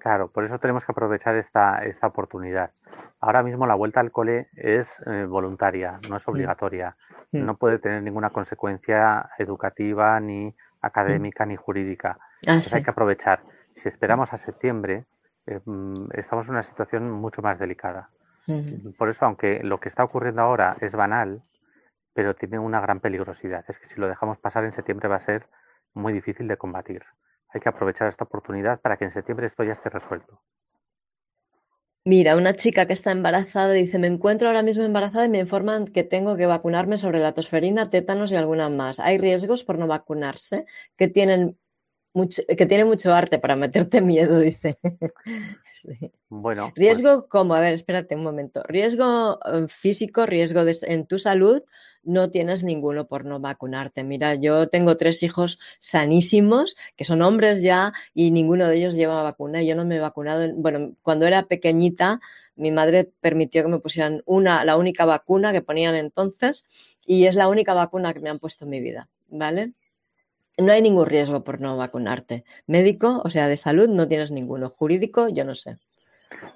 Claro, 0.00 0.32
por 0.32 0.44
eso 0.44 0.58
tenemos 0.58 0.84
que 0.84 0.90
aprovechar 0.90 1.36
esta, 1.36 1.84
esta 1.84 2.08
oportunidad. 2.08 2.72
Ahora 3.20 3.44
mismo 3.44 3.68
la 3.68 3.76
vuelta 3.76 4.00
al 4.00 4.10
cole 4.10 4.48
es 4.56 4.88
eh, 5.06 5.26
voluntaria, 5.28 6.00
no 6.08 6.16
es 6.16 6.26
mm. 6.26 6.30
obligatoria. 6.30 6.96
Mm. 7.30 7.46
No 7.46 7.56
puede 7.56 7.78
tener 7.78 8.02
ninguna 8.02 8.30
consecuencia 8.30 9.30
educativa, 9.38 10.18
ni 10.18 10.52
académica, 10.80 11.46
ni 11.46 11.54
jurídica. 11.54 12.18
Ah, 12.48 12.58
hay 12.72 12.82
que 12.82 12.90
aprovechar. 12.90 13.42
Si 13.80 13.88
esperamos 13.88 14.32
a 14.32 14.38
septiembre, 14.38 15.04
eh, 15.46 15.60
estamos 16.14 16.46
en 16.46 16.50
una 16.50 16.64
situación 16.64 17.08
mucho 17.08 17.40
más 17.40 17.60
delicada. 17.60 18.10
Por 18.98 19.08
eso, 19.08 19.24
aunque 19.24 19.60
lo 19.62 19.78
que 19.78 19.88
está 19.88 20.04
ocurriendo 20.04 20.42
ahora 20.42 20.76
es 20.80 20.92
banal, 20.92 21.42
pero 22.14 22.34
tiene 22.34 22.58
una 22.58 22.80
gran 22.80 23.00
peligrosidad. 23.00 23.64
Es 23.68 23.78
que 23.78 23.86
si 23.88 24.00
lo 24.00 24.08
dejamos 24.08 24.38
pasar 24.38 24.64
en 24.64 24.72
septiembre 24.72 25.08
va 25.08 25.16
a 25.16 25.24
ser 25.24 25.46
muy 25.94 26.12
difícil 26.12 26.48
de 26.48 26.56
combatir. 26.56 27.02
Hay 27.50 27.60
que 27.60 27.68
aprovechar 27.68 28.08
esta 28.08 28.24
oportunidad 28.24 28.80
para 28.80 28.96
que 28.96 29.04
en 29.04 29.12
septiembre 29.12 29.46
esto 29.46 29.62
ya 29.62 29.74
esté 29.74 29.90
resuelto. 29.90 30.40
Mira, 32.04 32.36
una 32.36 32.54
chica 32.54 32.86
que 32.86 32.94
está 32.94 33.12
embarazada 33.12 33.72
dice, 33.72 33.98
me 34.00 34.08
encuentro 34.08 34.48
ahora 34.48 34.64
mismo 34.64 34.82
embarazada 34.82 35.26
y 35.26 35.28
me 35.28 35.38
informan 35.38 35.86
que 35.86 36.02
tengo 36.02 36.36
que 36.36 36.46
vacunarme 36.46 36.96
sobre 36.96 37.20
la 37.20 37.32
tosferina, 37.32 37.90
tétanos 37.90 38.32
y 38.32 38.36
alguna 38.36 38.68
más. 38.68 38.98
¿Hay 38.98 39.18
riesgos 39.18 39.62
por 39.62 39.78
no 39.78 39.86
vacunarse? 39.86 40.66
¿Qué 40.96 41.06
tienen 41.06 41.58
que 42.56 42.66
tiene 42.66 42.84
mucho 42.84 43.12
arte 43.14 43.38
para 43.38 43.56
meterte 43.56 44.00
miedo, 44.00 44.38
dice. 44.38 44.78
Bueno. 46.28 46.72
Pues 46.74 46.74
riesgo, 46.76 47.28
como, 47.28 47.54
a 47.54 47.60
ver, 47.60 47.74
espérate 47.74 48.14
un 48.14 48.22
momento. 48.22 48.62
Riesgo 48.66 49.38
eh, 49.44 49.66
físico, 49.68 50.24
riesgo 50.24 50.62
en 50.82 51.06
tu 51.06 51.18
salud, 51.18 51.62
no 52.02 52.30
tienes 52.30 52.64
ninguno 52.64 53.06
por 53.06 53.24
no 53.24 53.38
vacunarte. 53.38 54.02
Mira, 54.02 54.34
yo 54.36 54.68
tengo 54.68 54.96
tres 54.96 55.22
hijos 55.22 55.58
sanísimos, 55.78 56.76
que 56.96 57.04
son 57.04 57.20
hombres 57.22 57.62
ya, 57.62 57.92
y 58.14 58.30
ninguno 58.30 58.66
de 58.66 58.76
ellos 58.76 58.94
lleva 58.94 59.22
vacuna. 59.22 59.62
Yo 59.62 59.74
no 59.74 59.84
me 59.84 59.96
he 59.96 60.00
vacunado. 60.00 60.48
Bueno, 60.54 60.94
cuando 61.02 61.26
era 61.26 61.46
pequeñita, 61.46 62.20
mi 62.56 62.70
madre 62.70 63.10
permitió 63.20 63.62
que 63.62 63.68
me 63.68 63.78
pusieran 63.78 64.22
una, 64.24 64.64
la 64.64 64.76
única 64.76 65.04
vacuna 65.04 65.52
que 65.52 65.62
ponían 65.62 65.94
entonces, 65.94 66.64
y 67.04 67.26
es 67.26 67.34
la 67.34 67.48
única 67.48 67.74
vacuna 67.74 68.14
que 68.14 68.20
me 68.20 68.30
han 68.30 68.38
puesto 68.38 68.64
en 68.64 68.70
mi 68.70 68.80
vida, 68.80 69.08
¿vale? 69.28 69.72
No 70.58 70.72
hay 70.72 70.82
ningún 70.82 71.06
riesgo 71.06 71.44
por 71.44 71.60
no 71.60 71.76
vacunarte. 71.76 72.44
Médico, 72.66 73.22
o 73.24 73.30
sea, 73.30 73.48
de 73.48 73.56
salud, 73.56 73.88
no 73.88 74.08
tienes 74.08 74.30
ninguno. 74.30 74.70
Jurídico, 74.70 75.28
yo 75.28 75.44
no 75.44 75.54
sé. 75.54 75.78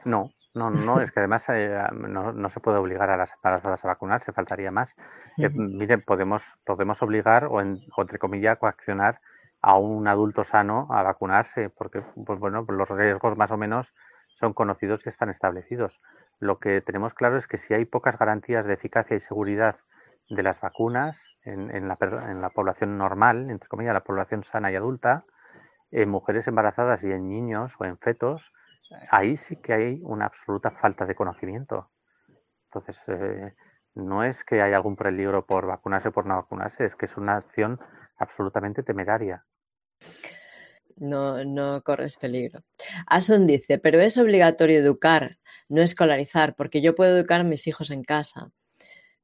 No, 0.04 0.32
no, 0.54 0.70
no, 0.70 1.00
es 1.00 1.12
que 1.12 1.20
además 1.20 1.44
eh, 1.48 1.78
no, 1.92 2.50
se 2.50 2.60
puede 2.60 2.78
obligar 2.78 3.10
a 3.10 3.16
las 3.16 3.30
embarazadas 3.34 3.84
a 3.84 3.88
vacunarse, 3.88 4.32
faltaría 4.32 4.70
más. 4.70 4.94
miren, 5.36 6.02
podemos, 6.02 6.42
podemos 6.64 7.02
obligar 7.02 7.44
o, 7.44 7.60
entre 7.60 8.18
comillas, 8.18 8.58
coaccionar 8.58 9.20
a 9.60 9.76
un 9.76 10.06
adulto 10.08 10.44
sano 10.44 10.86
a 10.90 11.02
vacunarse, 11.02 11.70
porque 11.70 12.02
pues 12.24 12.38
bueno, 12.38 12.64
los 12.68 12.88
riesgos 12.88 13.36
más 13.36 13.50
o 13.50 13.56
menos 13.56 13.86
son 14.38 14.52
conocidos 14.52 15.00
y 15.04 15.08
están 15.08 15.30
establecidos. 15.30 16.00
Lo 16.38 16.58
que 16.58 16.80
tenemos 16.80 17.14
claro 17.14 17.38
es 17.38 17.46
que 17.46 17.58
si 17.58 17.74
hay 17.74 17.84
pocas 17.84 18.18
garantías 18.18 18.66
de 18.66 18.74
eficacia 18.74 19.16
y 19.16 19.20
seguridad 19.20 19.76
de 20.28 20.42
las 20.42 20.60
vacunas, 20.60 21.16
en, 21.44 21.88
la, 21.88 22.50
población 22.50 22.98
normal, 22.98 23.50
entre 23.50 23.68
comillas, 23.68 23.94
la 23.94 24.02
población 24.02 24.44
sana 24.44 24.72
y 24.72 24.76
adulta, 24.76 25.24
en 25.92 26.08
mujeres 26.08 26.46
embarazadas 26.48 27.04
y 27.04 27.12
en 27.12 27.28
niños 27.28 27.72
o 27.78 27.84
en 27.84 27.98
fetos, 27.98 28.42
ahí 29.10 29.36
sí 29.36 29.56
que 29.56 29.72
hay 29.72 30.00
una 30.02 30.26
absoluta 30.26 30.72
falta 30.72 31.06
de 31.06 31.14
conocimiento. 31.14 31.90
Entonces, 32.64 32.96
eh, 33.08 33.54
no 33.94 34.24
es 34.24 34.42
que 34.44 34.60
haya 34.60 34.76
algún 34.76 34.96
peligro 34.96 35.46
por 35.46 35.66
vacunarse 35.66 36.08
o 36.08 36.12
por 36.12 36.26
no 36.26 36.36
vacunarse, 36.36 36.84
es 36.84 36.96
que 36.96 37.06
es 37.06 37.16
una 37.16 37.36
acción 37.36 37.78
absolutamente 38.18 38.82
temeraria. 38.82 39.44
No, 40.96 41.44
no 41.44 41.82
corres 41.82 42.16
peligro. 42.16 42.64
Asun 43.06 43.46
dice, 43.46 43.78
pero 43.78 44.00
es 44.00 44.16
obligatorio 44.16 44.78
educar, 44.78 45.38
no 45.68 45.82
escolarizar, 45.82 46.54
porque 46.56 46.80
yo 46.80 46.94
puedo 46.94 47.16
educar 47.16 47.42
a 47.42 47.44
mis 47.44 47.66
hijos 47.66 47.90
en 47.90 48.02
casa. 48.02 48.50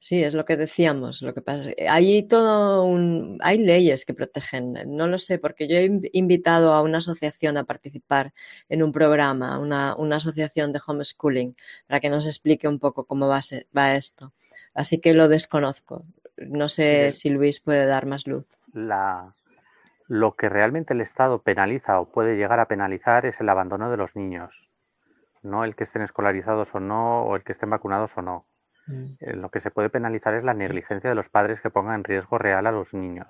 Sí, 0.02 0.24
es 0.24 0.34
lo 0.34 0.44
que 0.44 0.56
decíamos. 0.56 1.22
Lo 1.22 1.32
que 1.32 1.42
pasa 1.42 1.70
hay 1.88 2.24
todo 2.24 2.84
un, 2.84 3.38
hay 3.40 3.58
leyes 3.58 4.04
que 4.04 4.14
protegen. 4.14 4.74
No 4.88 5.06
lo 5.06 5.16
sé, 5.16 5.38
porque 5.38 5.68
yo 5.68 5.76
he 5.76 5.88
invitado 6.12 6.72
a 6.72 6.82
una 6.82 6.98
asociación 6.98 7.56
a 7.56 7.62
participar 7.62 8.32
en 8.68 8.82
un 8.82 8.90
programa, 8.90 9.60
una, 9.60 9.94
una 9.94 10.16
asociación 10.16 10.72
de 10.72 10.80
homeschooling, 10.84 11.54
para 11.86 12.00
que 12.00 12.10
nos 12.10 12.26
explique 12.26 12.66
un 12.66 12.80
poco 12.80 13.04
cómo 13.04 13.28
va, 13.28 13.38
va 13.78 13.94
esto. 13.94 14.32
Así 14.74 15.00
que 15.00 15.14
lo 15.14 15.28
desconozco. 15.28 16.04
No 16.36 16.68
sé 16.68 17.12
si 17.12 17.30
Luis 17.30 17.60
puede 17.60 17.86
dar 17.86 18.06
más 18.06 18.26
luz. 18.26 18.48
La, 18.72 19.36
lo 20.08 20.34
que 20.34 20.48
realmente 20.48 20.94
el 20.94 21.00
Estado 21.00 21.42
penaliza 21.42 22.00
o 22.00 22.06
puede 22.06 22.34
llegar 22.36 22.58
a 22.58 22.66
penalizar 22.66 23.24
es 23.24 23.40
el 23.40 23.48
abandono 23.48 23.88
de 23.88 23.98
los 23.98 24.16
niños, 24.16 24.52
no 25.42 25.62
el 25.62 25.76
que 25.76 25.84
estén 25.84 26.02
escolarizados 26.02 26.74
o 26.74 26.80
no, 26.80 27.22
o 27.22 27.36
el 27.36 27.44
que 27.44 27.52
estén 27.52 27.70
vacunados 27.70 28.10
o 28.16 28.22
no 28.22 28.46
Mm. 28.86 29.04
Eh, 29.20 29.36
lo 29.36 29.50
que 29.50 29.60
se 29.60 29.70
puede 29.70 29.90
penalizar 29.90 30.34
es 30.34 30.44
la 30.44 30.54
negligencia 30.54 31.10
de 31.10 31.16
los 31.16 31.28
padres 31.28 31.60
que 31.60 31.70
pongan 31.70 31.96
en 31.96 32.04
riesgo 32.04 32.38
real 32.38 32.66
a 32.66 32.72
los 32.72 32.92
niños. 32.94 33.28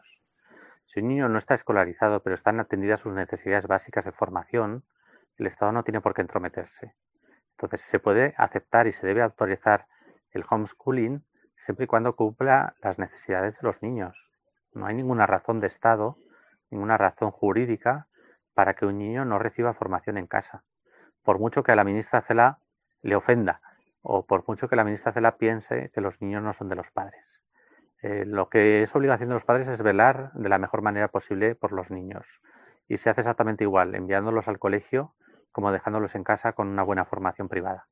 Si 0.87 1.00
un 1.00 1.09
niño 1.09 1.28
no 1.28 1.38
está 1.38 1.54
escolarizado, 1.54 2.23
pero 2.23 2.35
están 2.35 2.61
atendidas 2.61 3.00
sus 3.00 3.14
necesidades 3.14 3.66
básicas 3.66 4.04
de 4.04 4.12
formación, 4.12 4.85
el 5.38 5.47
Estado 5.47 5.73
no 5.73 5.85
tiene 5.85 6.00
por 6.00 6.14
qué 6.14 6.21
entrometerse. 6.21 6.94
Entonces, 7.52 7.80
se 7.88 7.99
puede 7.99 8.35
aceptar 8.37 8.87
y 8.87 8.92
se 8.92 9.06
debe 9.06 9.23
autorizar 9.23 9.87
el 10.32 10.44
homeschooling 10.49 11.25
siempre 11.64 11.85
y 11.85 11.87
cuando 11.87 12.16
cumpla 12.16 12.75
las 12.82 12.99
necesidades 12.99 13.54
de 13.54 13.62
los 13.62 13.80
niños. 13.82 14.16
No 14.75 14.87
hay 14.87 14.94
ninguna 14.94 15.26
razón 15.26 15.61
de 15.61 15.68
Estado, 15.68 16.18
ninguna 16.71 16.97
razón 16.97 17.30
jurídica 17.30 18.09
para 18.54 18.75
que 18.75 18.87
un 18.87 18.99
niño 18.99 19.25
no 19.25 19.38
reciba 19.38 19.75
formación 19.75 20.18
en 20.18 20.26
casa. 20.26 20.64
Por 21.23 21.38
mucho 21.38 21.62
que 21.62 21.73
a 21.73 21.76
la 21.76 21.85
ministra 21.85 22.23
Cela 22.23 22.59
le 23.02 23.16
ofenda 23.16 23.61
o 24.02 24.26
por 24.26 24.44
mucho 24.47 24.68
que 24.68 24.76
la 24.76 24.85
ministra 24.85 25.12
Cela 25.12 25.38
piense 25.38 25.90
que 25.94 26.00
los 26.00 26.21
niños 26.21 26.42
no 26.42 26.54
son 26.54 26.68
de 26.68 26.76
los 26.76 26.90
padres. 26.92 27.25
Eh, 28.02 28.25
lo 28.26 28.49
que 28.49 28.82
es 28.82 28.94
obligación 28.94 29.28
de 29.28 29.37
los 29.37 29.44
padres 29.44 29.68
es 29.68 29.80
velar 29.80 30.32
de 30.35 30.49
la 30.49 30.59
mejor 30.59 30.82
manera 30.82 31.09
posible 31.09 31.54
por 31.54 31.73
los 31.73 31.90
niños. 31.90 32.26
Y 32.88 32.99
se 32.99 33.11
hace 33.11 33.21
exactamente 33.21 33.64
igual, 33.64 33.94
enviándolos 33.94 34.49
al 34.49 34.59
colegio 34.59 35.14
como 35.52 35.71
dejándolos 35.71 36.14
en 36.14 36.25
casa 36.25 36.52
con 36.52 36.68
una 36.68 36.82
buena 36.82 37.04
formación 37.04 37.49
privada. 37.49 37.87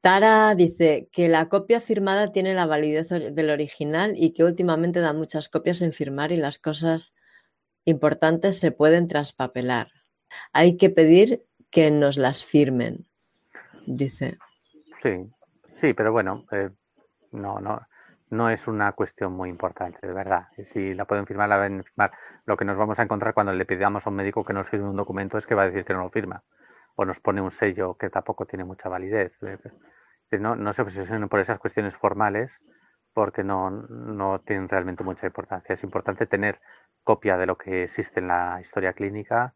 Tara 0.00 0.54
dice 0.54 1.08
que 1.10 1.28
la 1.28 1.48
copia 1.48 1.80
firmada 1.80 2.30
tiene 2.30 2.54
la 2.54 2.66
validez 2.66 3.08
del 3.08 3.50
original 3.50 4.12
y 4.16 4.32
que 4.32 4.44
últimamente 4.44 5.00
da 5.00 5.12
muchas 5.12 5.48
copias 5.48 5.82
en 5.82 5.92
firmar 5.92 6.30
y 6.30 6.36
las 6.36 6.58
cosas 6.58 7.14
importantes 7.84 8.60
se 8.60 8.70
pueden 8.70 9.08
traspapelar. 9.08 9.90
Hay 10.52 10.76
que 10.76 10.90
pedir 10.90 11.44
que 11.70 11.90
nos 11.90 12.16
las 12.16 12.44
firmen, 12.44 13.06
dice. 13.86 14.38
Sí, 15.02 15.30
sí, 15.80 15.94
pero 15.94 16.12
bueno, 16.12 16.44
eh, 16.52 16.70
no, 17.32 17.60
no, 17.60 17.80
no 18.30 18.50
es 18.50 18.66
una 18.66 18.92
cuestión 18.92 19.32
muy 19.32 19.48
importante, 19.48 20.06
de 20.06 20.12
verdad. 20.12 20.48
Si 20.72 20.94
la 20.94 21.04
pueden 21.04 21.26
firmar, 21.26 21.48
la 21.48 21.56
deben 21.56 21.84
firmar. 21.84 22.12
Lo 22.46 22.56
que 22.56 22.64
nos 22.64 22.76
vamos 22.76 22.98
a 22.98 23.02
encontrar 23.02 23.34
cuando 23.34 23.52
le 23.52 23.64
pidamos 23.64 24.06
a 24.06 24.10
un 24.10 24.16
médico 24.16 24.44
que 24.44 24.52
nos 24.52 24.68
firme 24.68 24.88
un 24.88 24.96
documento 24.96 25.38
es 25.38 25.46
que 25.46 25.54
va 25.54 25.62
a 25.62 25.66
decir 25.66 25.84
que 25.84 25.94
no 25.94 26.02
lo 26.02 26.10
firma. 26.10 26.42
O 26.96 27.04
nos 27.04 27.20
pone 27.20 27.40
un 27.40 27.52
sello 27.52 27.94
que 27.94 28.10
tampoco 28.10 28.44
tiene 28.46 28.64
mucha 28.64 28.88
validez. 28.88 29.32
No, 30.32 30.56
no 30.56 30.72
se 30.72 30.82
obsesionen 30.82 31.28
por 31.28 31.40
esas 31.40 31.58
cuestiones 31.58 31.96
formales 31.96 32.52
porque 33.14 33.42
no, 33.42 33.70
no 33.70 34.40
tienen 34.40 34.68
realmente 34.68 35.04
mucha 35.04 35.26
importancia. 35.26 35.74
Es 35.74 35.82
importante 35.82 36.26
tener 36.26 36.60
copia 37.04 37.36
de 37.38 37.46
lo 37.46 37.56
que 37.56 37.84
existe 37.84 38.20
en 38.20 38.28
la 38.28 38.60
historia 38.60 38.92
clínica 38.92 39.54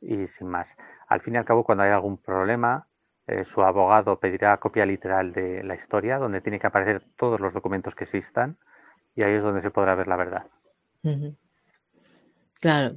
y 0.00 0.28
sin 0.28 0.48
más. 0.48 0.68
Al 1.08 1.20
fin 1.20 1.34
y 1.34 1.38
al 1.38 1.44
cabo, 1.44 1.64
cuando 1.64 1.84
hay 1.84 1.90
algún 1.90 2.18
problema, 2.18 2.86
eh, 3.26 3.44
su 3.44 3.62
abogado 3.62 4.18
pedirá 4.18 4.56
copia 4.58 4.84
literal 4.84 5.32
de 5.32 5.62
la 5.62 5.74
historia, 5.74 6.18
donde 6.18 6.40
tiene 6.40 6.58
que 6.58 6.66
aparecer 6.66 7.02
todos 7.16 7.40
los 7.40 7.52
documentos 7.52 7.94
que 7.94 8.04
existan, 8.04 8.56
y 9.14 9.22
ahí 9.22 9.34
es 9.34 9.42
donde 9.42 9.62
se 9.62 9.70
podrá 9.70 9.94
ver 9.94 10.08
la 10.08 10.16
verdad. 10.16 10.46
Claro. 12.60 12.96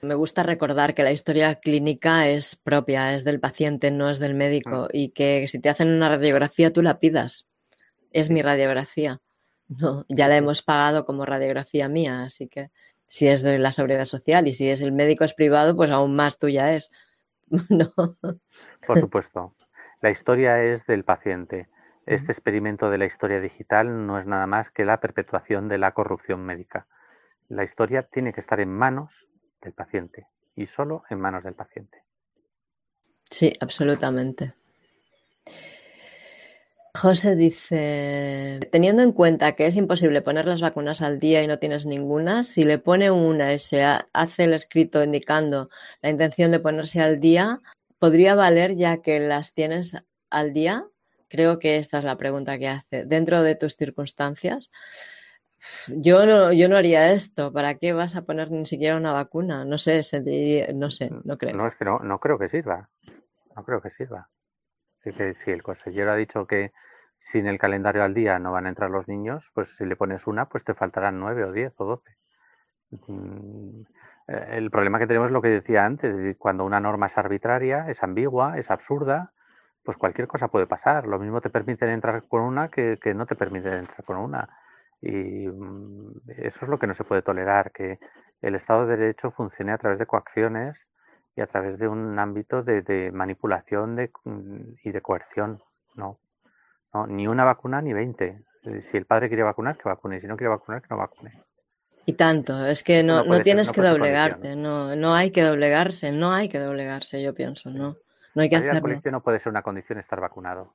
Me 0.00 0.14
gusta 0.14 0.42
recordar 0.42 0.94
que 0.94 1.02
la 1.02 1.12
historia 1.12 1.54
clínica 1.56 2.28
es 2.28 2.56
propia, 2.56 3.14
es 3.14 3.24
del 3.24 3.40
paciente, 3.40 3.90
no 3.90 4.10
es 4.10 4.18
del 4.18 4.34
médico, 4.34 4.88
y 4.92 5.10
que 5.10 5.48
si 5.48 5.58
te 5.60 5.70
hacen 5.70 5.88
una 5.88 6.08
radiografía 6.08 6.72
tú 6.72 6.82
la 6.82 6.98
pidas. 6.98 7.46
Es 8.10 8.30
mi 8.30 8.42
radiografía. 8.42 9.20
No, 9.66 10.04
ya 10.10 10.28
la 10.28 10.36
hemos 10.36 10.62
pagado 10.62 11.06
como 11.06 11.24
radiografía 11.24 11.88
mía, 11.88 12.24
así 12.24 12.48
que 12.48 12.70
si 13.06 13.28
es 13.28 13.42
de 13.42 13.58
la 13.58 13.72
seguridad 13.72 14.04
social 14.04 14.46
y 14.46 14.52
si 14.52 14.68
es 14.68 14.82
el 14.82 14.92
médico 14.92 15.24
es 15.24 15.32
privado, 15.32 15.74
pues 15.74 15.90
aún 15.90 16.14
más 16.14 16.38
tuya 16.38 16.74
es 16.74 16.90
no. 17.68 17.92
Por 18.86 19.00
supuesto. 19.00 19.54
La 20.00 20.10
historia 20.10 20.62
es 20.62 20.86
del 20.86 21.04
paciente. 21.04 21.68
Este 22.06 22.32
experimento 22.32 22.90
de 22.90 22.98
la 22.98 23.06
historia 23.06 23.40
digital 23.40 24.06
no 24.06 24.18
es 24.18 24.26
nada 24.26 24.46
más 24.46 24.70
que 24.70 24.84
la 24.84 25.00
perpetuación 25.00 25.68
de 25.68 25.78
la 25.78 25.92
corrupción 25.92 26.44
médica. 26.44 26.86
La 27.48 27.64
historia 27.64 28.02
tiene 28.02 28.32
que 28.32 28.40
estar 28.40 28.60
en 28.60 28.70
manos 28.70 29.10
del 29.62 29.72
paciente 29.72 30.26
y 30.54 30.66
solo 30.66 31.04
en 31.08 31.20
manos 31.20 31.44
del 31.44 31.54
paciente. 31.54 32.04
Sí, 33.30 33.52
absolutamente. 33.60 34.54
José 36.96 37.34
dice, 37.34 38.60
teniendo 38.70 39.02
en 39.02 39.10
cuenta 39.10 39.52
que 39.56 39.66
es 39.66 39.76
imposible 39.76 40.22
poner 40.22 40.46
las 40.46 40.60
vacunas 40.60 41.02
al 41.02 41.18
día 41.18 41.42
y 41.42 41.48
no 41.48 41.58
tienes 41.58 41.86
ninguna, 41.86 42.44
si 42.44 42.64
le 42.64 42.78
pone 42.78 43.10
una 43.10 43.52
y 43.52 43.58
se 43.58 43.82
hace 43.82 44.44
el 44.44 44.54
escrito 44.54 45.02
indicando 45.02 45.70
la 46.02 46.10
intención 46.10 46.52
de 46.52 46.60
ponerse 46.60 47.00
al 47.00 47.18
día, 47.18 47.60
¿podría 47.98 48.36
valer 48.36 48.76
ya 48.76 49.02
que 49.02 49.18
las 49.18 49.54
tienes 49.54 49.96
al 50.30 50.52
día? 50.52 50.86
Creo 51.28 51.58
que 51.58 51.78
esta 51.78 51.98
es 51.98 52.04
la 52.04 52.16
pregunta 52.16 52.58
que 52.58 52.68
hace. 52.68 53.04
Dentro 53.04 53.42
de 53.42 53.56
tus 53.56 53.74
circunstancias, 53.74 54.70
yo 55.88 56.26
no, 56.26 56.52
yo 56.52 56.68
no 56.68 56.76
haría 56.76 57.10
esto. 57.10 57.52
¿Para 57.52 57.74
qué 57.74 57.92
vas 57.92 58.14
a 58.14 58.22
poner 58.22 58.52
ni 58.52 58.66
siquiera 58.66 58.96
una 58.96 59.12
vacuna? 59.12 59.64
No 59.64 59.78
sé, 59.78 60.02
no 60.74 60.90
sé, 60.92 61.10
no 61.24 61.38
creo. 61.38 61.56
No, 61.56 61.66
es 61.66 61.74
que 61.74 61.84
no, 61.84 61.98
no 61.98 62.20
creo 62.20 62.38
que 62.38 62.48
sirva. 62.48 62.88
No 63.56 63.64
creo 63.64 63.82
que 63.82 63.90
sirva. 63.90 64.28
Así 65.00 65.12
que 65.12 65.34
si 65.34 65.50
el 65.50 65.62
consejero 65.62 66.12
ha 66.12 66.16
dicho 66.16 66.46
que 66.46 66.72
sin 67.32 67.46
el 67.46 67.58
calendario 67.58 68.04
al 68.04 68.14
día 68.14 68.38
no 68.38 68.52
van 68.52 68.66
a 68.66 68.68
entrar 68.68 68.90
los 68.90 69.08
niños, 69.08 69.44
pues 69.54 69.68
si 69.76 69.84
le 69.84 69.96
pones 69.96 70.26
una, 70.26 70.46
pues 70.48 70.64
te 70.64 70.74
faltarán 70.74 71.18
nueve 71.18 71.44
o 71.44 71.52
diez 71.52 71.72
o 71.78 71.84
doce. 71.84 72.16
Mm, 73.08 73.82
eh, 74.28 74.46
el 74.52 74.70
problema 74.70 74.98
que 74.98 75.06
tenemos 75.06 75.28
es 75.28 75.32
lo 75.32 75.42
que 75.42 75.48
decía 75.48 75.84
antes, 75.84 76.36
cuando 76.38 76.64
una 76.64 76.80
norma 76.80 77.06
es 77.06 77.18
arbitraria, 77.18 77.90
es 77.90 78.02
ambigua, 78.02 78.58
es 78.58 78.70
absurda, 78.70 79.32
pues 79.84 79.96
cualquier 79.98 80.28
cosa 80.28 80.48
puede 80.48 80.66
pasar. 80.66 81.06
Lo 81.06 81.18
mismo 81.18 81.40
te 81.40 81.50
permiten 81.50 81.90
entrar 81.90 82.24
con 82.28 82.42
una 82.42 82.68
que, 82.68 82.98
no 83.14 83.26
te 83.26 83.36
permiten 83.36 83.74
entrar 83.74 84.04
con 84.04 84.16
una. 84.18 84.48
Y 85.00 85.48
mm, 85.48 86.12
eso 86.38 86.58
es 86.62 86.68
lo 86.68 86.78
que 86.78 86.86
no 86.86 86.94
se 86.94 87.04
puede 87.04 87.22
tolerar, 87.22 87.72
que 87.72 87.98
el 88.42 88.54
Estado 88.54 88.86
de 88.86 88.96
Derecho 88.96 89.30
funcione 89.30 89.72
a 89.72 89.78
través 89.78 89.98
de 89.98 90.06
coacciones 90.06 90.78
y 91.36 91.40
a 91.40 91.46
través 91.46 91.78
de 91.78 91.88
un 91.88 92.18
ámbito 92.18 92.62
de, 92.62 93.10
manipulación 93.12 93.96
mm, 94.24 94.60
y 94.84 94.92
de 94.92 95.00
coerción. 95.02 95.62
No, 95.96 96.18
no, 96.94 97.06
ni 97.06 97.26
una 97.26 97.44
vacuna 97.44 97.82
ni 97.82 97.92
veinte. 97.92 98.42
Eh, 98.62 98.82
si 98.90 98.96
el 98.96 99.04
padre 99.04 99.28
quiere 99.28 99.42
vacunar, 99.42 99.76
que 99.76 99.88
vacune. 99.88 100.20
Si 100.20 100.26
no 100.26 100.36
quiere 100.36 100.50
vacunar, 100.50 100.80
que 100.80 100.88
no 100.90 100.96
vacune. 100.96 101.42
Y 102.06 102.12
tanto, 102.14 102.64
es 102.66 102.82
que 102.82 103.02
no, 103.02 103.24
no, 103.24 103.40
tienes 103.40 103.72
que 103.72 103.80
doblegarte, 103.80 104.56
no, 104.56 104.94
no 104.94 105.14
hay 105.14 105.30
que 105.30 105.42
doblegarse, 105.42 106.12
no 106.12 106.32
hay 106.32 106.50
que 106.50 106.58
doblegarse, 106.58 107.22
yo 107.22 107.34
pienso, 107.34 107.70
no. 107.70 107.96
No 108.34 108.42
hay 108.42 108.50
que 108.50 108.56
hacerlo. 108.56 108.82
colegio 108.82 109.10
no 109.10 109.22
puede 109.22 109.38
ser 109.38 109.50
una 109.50 109.62
condición 109.62 109.98
estar 109.98 110.20
vacunado. 110.20 110.74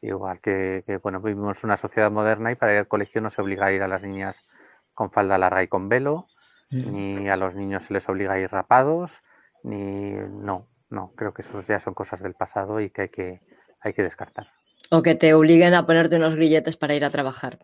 Igual 0.00 0.40
que, 0.40 0.82
bueno, 1.02 1.20
vivimos 1.20 1.62
una 1.64 1.76
sociedad 1.76 2.10
moderna 2.10 2.52
y 2.52 2.54
para 2.54 2.72
ir 2.72 2.78
al 2.78 2.88
colegio 2.88 3.20
no 3.20 3.30
se 3.30 3.42
obliga 3.42 3.66
a 3.66 3.72
ir 3.72 3.82
a 3.82 3.88
las 3.88 4.02
niñas 4.02 4.36
con 4.94 5.10
falda 5.10 5.38
larga 5.38 5.62
y 5.62 5.68
con 5.68 5.88
velo, 5.88 6.26
mm. 6.70 6.92
ni 6.92 7.28
a 7.28 7.36
los 7.36 7.54
niños 7.54 7.82
se 7.84 7.94
les 7.94 8.08
obliga 8.08 8.34
a 8.34 8.38
ir 8.38 8.50
rapados, 8.50 9.10
ni 9.62 10.12
no, 10.12 10.66
no, 10.88 11.12
creo 11.16 11.34
que 11.34 11.42
eso 11.42 11.62
ya 11.68 11.80
son 11.80 11.94
cosas 11.94 12.20
del 12.20 12.34
pasado 12.34 12.80
y 12.80 12.90
que 12.90 13.02
hay 13.02 13.08
que, 13.08 13.40
hay 13.80 13.92
que 13.92 14.02
descartar. 14.02 14.46
O 14.90 15.02
que 15.02 15.14
te 15.14 15.34
obliguen 15.34 15.74
a 15.74 15.86
ponerte 15.86 16.16
unos 16.16 16.34
grilletes 16.36 16.76
para 16.76 16.94
ir 16.94 17.04
a 17.04 17.10
trabajar. 17.10 17.58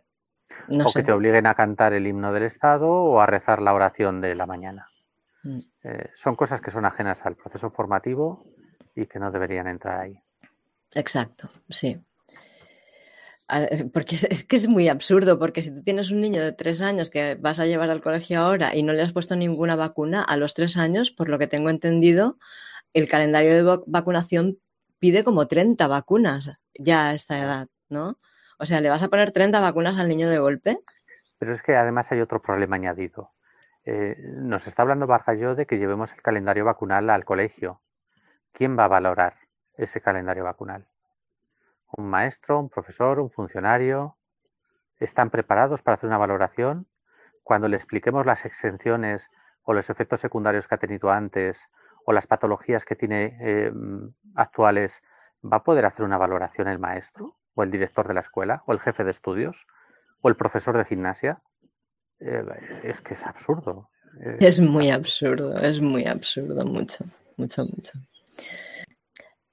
o 0.69 0.93
que 0.93 1.02
te 1.02 1.12
obliguen 1.12 1.47
a 1.47 1.55
cantar 1.55 1.93
el 1.93 2.07
himno 2.07 2.33
del 2.33 2.45
Estado 2.45 2.88
o 2.88 3.21
a 3.21 3.26
rezar 3.26 3.61
la 3.62 3.75
oración 3.75 4.21
de 4.21 4.35
la 4.35 4.47
mañana. 4.47 4.88
Mm. 5.45 5.61
Eh, 5.85 6.11
son 6.17 6.37
cosas 6.37 6.61
que 6.61 6.71
son 6.71 6.85
ajenas 6.85 7.25
al 7.25 7.37
proceso 7.37 7.71
formativo 7.71 8.45
y 8.95 9.07
que 9.07 9.19
no 9.19 9.31
deberían 9.31 9.67
entrar 9.67 10.00
ahí. 10.00 10.19
Exacto, 10.95 11.49
sí. 11.69 12.00
Porque 13.93 14.17
es, 14.17 14.45
que 14.45 14.56
es 14.56 14.67
muy 14.69 14.89
absurdo, 14.89 15.39
porque 15.39 15.61
si 15.61 15.75
tú 15.75 15.82
tienes 15.82 16.11
un 16.11 16.21
niño 16.21 16.43
de 16.43 16.52
tres 16.52 16.80
años 16.80 17.11
que 17.11 17.35
vas 17.35 17.58
a 17.58 17.67
llevar 17.67 17.91
al 17.91 18.00
colegio 18.00 18.41
ahora 18.41 18.75
y 18.75 18.82
no 18.82 18.93
le 18.93 19.02
has 19.02 19.13
puesto 19.13 19.37
ninguna 19.37 19.76
vacuna, 19.76 20.23
a 20.23 20.37
los 20.37 20.54
tres 20.54 20.78
años, 20.78 21.11
por 21.11 21.28
lo 21.28 21.39
que 21.39 21.47
tengo 21.47 21.69
entendido, 21.69 22.39
el 22.95 23.08
calendario 23.08 23.54
de 23.54 23.82
vacunación 23.87 24.58
pide 25.02 25.25
como 25.25 25.49
30 25.49 25.88
vacunas 25.88 26.56
ya 26.78 27.08
a 27.08 27.12
esta 27.12 27.36
edad, 27.41 27.67
¿no? 27.88 28.19
O 28.60 28.67
sea, 28.67 28.80
¿le 28.80 28.88
vas 28.88 29.02
a 29.02 29.08
poner 29.08 29.32
30 29.32 29.58
vacunas 29.58 29.99
al 29.99 30.06
niño 30.06 30.28
de 30.28 30.38
golpe? 30.38 30.78
Pero 31.41 31.52
es 31.52 31.62
que 31.62 31.75
además 31.75 32.06
hay 32.12 32.21
otro 32.21 32.41
problema 32.41 32.76
añadido. 32.76 33.32
Eh, 33.84 34.15
nos 34.36 34.65
está 34.69 34.82
hablando 34.82 35.08
Barjayó 35.08 35.56
de 35.56 35.67
que 35.67 35.78
llevemos 35.78 36.12
el 36.12 36.23
calendario 36.23 36.65
vacunal 36.65 37.10
al 37.10 37.25
colegio. 37.25 37.80
¿quién 38.52 38.78
va 38.78 38.84
a 38.84 38.88
valorar 38.88 39.34
ese 39.76 40.00
calendario 40.00 40.45
vacunal? 40.45 40.86
¿Un 41.97 42.08
maestro, 42.08 42.60
un 42.60 42.69
profesor, 42.69 43.19
un 43.19 43.30
funcionario? 43.32 44.17
¿Están 45.00 45.30
preparados 45.30 45.82
para 45.82 45.97
hacer 45.97 46.06
una 46.06 46.19
valoración? 46.19 46.86
Cuando 47.43 47.67
le 47.67 47.76
expliquemos 47.76 48.25
las 48.25 48.45
exenciones 48.45 49.28
o 49.65 49.73
los 49.73 49.91
efectos 49.91 50.21
secundarios 50.21 50.69
que 50.69 50.76
ha 50.76 50.78
tenido 50.78 51.10
antes 51.10 51.58
o 52.04 52.12
las 52.12 52.26
patologías 52.26 52.84
que 52.84 52.97
tiene 52.97 53.36
eh, 53.41 53.73
actuales, 54.34 54.93
¿va 55.45 55.58
a 55.58 55.65
poder 55.65 55.86
hacer 55.86 56.04
una 56.04 56.19
valoración 56.19 56.69
el 56.69 56.78
maestro 56.78 57.36
o 57.54 57.62
el 57.62 57.71
director 57.71 58.08
de 58.08 58.15
la 58.15 58.21
escuela 58.21 58.62
o 58.67 58.73
el 58.73 58.80
jefe 58.80 59.04
de 59.04 59.10
estudios 59.10 59.56
o 60.21 60.28
el 60.28 60.36
profesor 60.36 60.76
de 60.76 60.84
gimnasia? 60.84 61.43
Eh, 62.21 62.45
es 62.84 63.00
que 63.00 63.15
es 63.15 63.23
absurdo. 63.23 63.88
Es 64.41 64.60
muy 64.60 64.91
absurdo, 64.91 65.56
es 65.58 65.80
muy 65.80 66.04
absurdo, 66.04 66.65
mucho, 66.67 67.04
mucho, 67.38 67.65
mucho. 67.65 67.93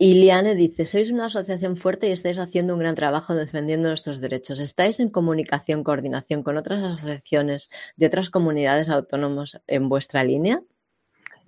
Iliane 0.01 0.55
dice, 0.55 0.85
sois 0.85 1.11
una 1.11 1.25
asociación 1.25 1.75
fuerte 1.75 2.07
y 2.07 2.11
estáis 2.11 2.39
haciendo 2.39 2.73
un 2.73 2.79
gran 2.79 2.95
trabajo 2.95 3.35
defendiendo 3.35 3.89
nuestros 3.89 4.21
derechos. 4.21 4.61
¿Estáis 4.61 5.01
en 5.01 5.09
comunicación, 5.09 5.83
coordinación 5.83 6.41
con 6.41 6.55
otras 6.55 6.81
asociaciones 6.81 7.69
de 7.97 8.05
otras 8.05 8.29
comunidades 8.29 8.87
autónomas 8.89 9.61
en 9.67 9.89
vuestra 9.89 10.23
línea? 10.23 10.61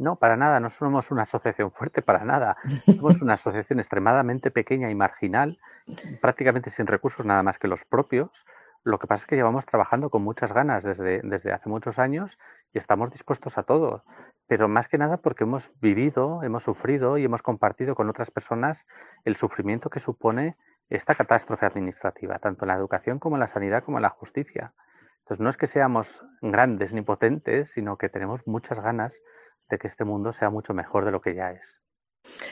No, 0.02 0.16
para 0.16 0.36
nada, 0.36 0.60
no 0.60 0.72
somos 0.72 1.12
una 1.12 1.24
asociación 1.24 1.72
fuerte, 1.72 2.02
para 2.02 2.26
nada. 2.26 2.58
Somos 2.86 3.22
una 3.22 3.36
asociación 3.36 3.80
extremadamente 3.80 4.50
pequeña 4.50 4.90
y 4.90 4.96
marginal, 4.96 5.60
prácticamente 6.22 6.72
sin 6.72 6.88
recursos 6.88 7.26
nada 7.26 7.44
más 7.44 7.60
que 7.60 7.68
los 7.68 7.86
propios. 7.86 8.32
Lo 8.84 8.98
que 8.98 9.06
pasa 9.06 9.22
es 9.22 9.28
que 9.28 9.36
llevamos 9.36 9.66
trabajando 9.68 10.10
con 10.10 10.24
muchas 10.24 10.52
ganas 10.54 10.84
desde, 10.84 11.22
desde 11.24 11.52
hace 11.54 11.70
muchos 11.70 12.00
años 12.00 12.36
y 12.74 12.80
estamos 12.80 13.12
dispuestos 13.12 13.58
a 13.60 13.64
todo 13.64 14.04
pero 14.52 14.68
más 14.68 14.90
que 14.90 14.98
nada 14.98 15.16
porque 15.16 15.46
hemos 15.46 15.72
vivido, 15.80 16.44
hemos 16.44 16.64
sufrido 16.64 17.18
y 17.18 17.24
hemos 17.24 17.42
compartido 17.42 17.96
con 17.96 18.10
otras 18.10 18.32
personas 18.32 18.86
el 19.24 19.38
sufrimiento 19.38 19.90
que 19.90 20.02
supone 20.02 20.58
esta 20.90 21.16
catástrofe 21.16 21.66
administrativa, 21.66 22.38
tanto 22.40 22.66
en 22.66 22.68
la 22.68 22.76
educación 22.76 23.18
como 23.18 23.38
en 23.38 23.40
la 23.40 23.48
sanidad 23.48 23.82
como 23.86 24.00
en 24.00 24.02
la 24.02 24.10
justicia. 24.10 24.74
Entonces 25.20 25.42
no 25.42 25.50
es 25.50 25.56
que 25.56 25.68
seamos 25.68 26.06
grandes 26.42 26.92
ni 26.92 27.02
potentes, 27.02 27.72
sino 27.72 27.96
que 27.96 28.10
tenemos 28.10 28.46
muchas 28.46 28.78
ganas 28.82 29.16
de 29.72 29.80
que 29.80 29.88
este 29.88 30.04
mundo 30.04 30.34
sea 30.34 30.50
mucho 30.52 30.74
mejor 30.74 31.06
de 31.06 31.12
lo 31.12 31.22
que 31.22 31.34
ya 31.34 31.52
es. 31.52 31.66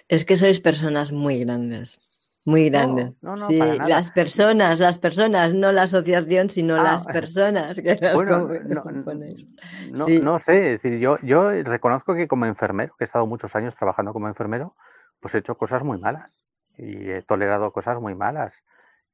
Es 0.07 0.25
que 0.25 0.37
sois 0.37 0.59
personas 0.59 1.11
muy 1.11 1.43
grandes. 1.43 1.99
Muy 2.45 2.69
grande. 2.69 3.13
sí, 3.47 3.59
las 3.59 4.09
personas, 4.09 4.79
las 4.79 4.97
personas, 4.97 5.53
no 5.53 5.71
la 5.71 5.83
asociación, 5.83 6.49
sino 6.49 6.79
ah, 6.79 6.83
las 6.83 7.05
personas 7.05 7.79
que 7.79 7.95
las 7.95 8.15
bueno, 8.15 8.47
no, 8.47 10.07
no, 10.23 10.39
sé, 10.39 10.73
es 10.73 10.81
decir, 10.81 10.99
yo, 10.99 11.19
yo 11.21 11.51
reconozco 11.63 12.15
que 12.15 12.27
como 12.27 12.45
enfermero, 12.45 12.95
que 12.97 13.03
he 13.03 13.05
estado 13.05 13.27
muchos 13.27 13.55
años 13.55 13.75
trabajando 13.75 14.13
como 14.13 14.27
enfermero, 14.27 14.73
pues 15.19 15.35
he 15.35 15.39
hecho 15.39 15.55
cosas 15.55 15.83
muy 15.83 15.99
malas 15.99 16.31
y 16.77 17.11
he 17.11 17.21
tolerado 17.21 17.71
cosas 17.71 17.99
muy 17.99 18.15
malas. 18.15 18.53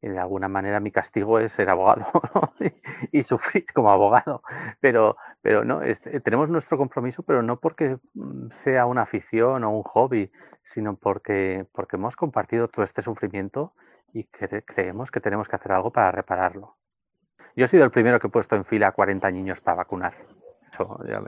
Y 0.01 0.09
de 0.09 0.19
alguna 0.19 0.47
manera 0.47 0.79
mi 0.79 0.91
castigo 0.91 1.39
es 1.39 1.51
ser 1.53 1.69
abogado 1.69 2.05
y, 3.11 3.23
sufrir 3.23 3.65
como 3.73 3.91
abogado. 3.91 4.43
Pero, 4.79 5.17
pero 5.45 5.63
no, 5.63 5.79
tenemos 6.23 6.49
nuestro 6.49 6.75
compromiso, 6.75 7.21
pero 7.21 7.43
no 7.43 7.59
porque 7.59 7.99
mm, 8.15 8.47
sea 8.63 8.87
una 8.87 9.03
afición 9.03 9.63
o 9.63 9.69
un 9.69 9.83
hobby, 9.83 10.31
sino 10.73 10.95
porque, 10.95 11.67
porque 11.71 11.97
hemos 11.97 12.15
compartido 12.15 12.67
todo 12.67 12.83
este 12.83 13.03
sufrimiento 13.03 13.73
y 14.11 14.23
creemos 14.23 15.11
que 15.11 15.19
tenemos 15.19 15.47
que 15.47 15.55
hacer 15.55 15.71
algo 15.71 15.91
para 15.91 16.09
repararlo. 16.09 16.73
Yo 17.55 17.65
he 17.65 17.67
sido 17.67 17.83
el 17.83 17.91
primero 17.91 18.19
que 18.19 18.25
he 18.25 18.31
puesto 18.31 18.55
en 18.55 18.65
fila 18.65 18.87
a 18.87 18.93
40 18.93 19.29
niños 19.29 19.61
para 19.61 19.77
vacunar. 19.77 20.15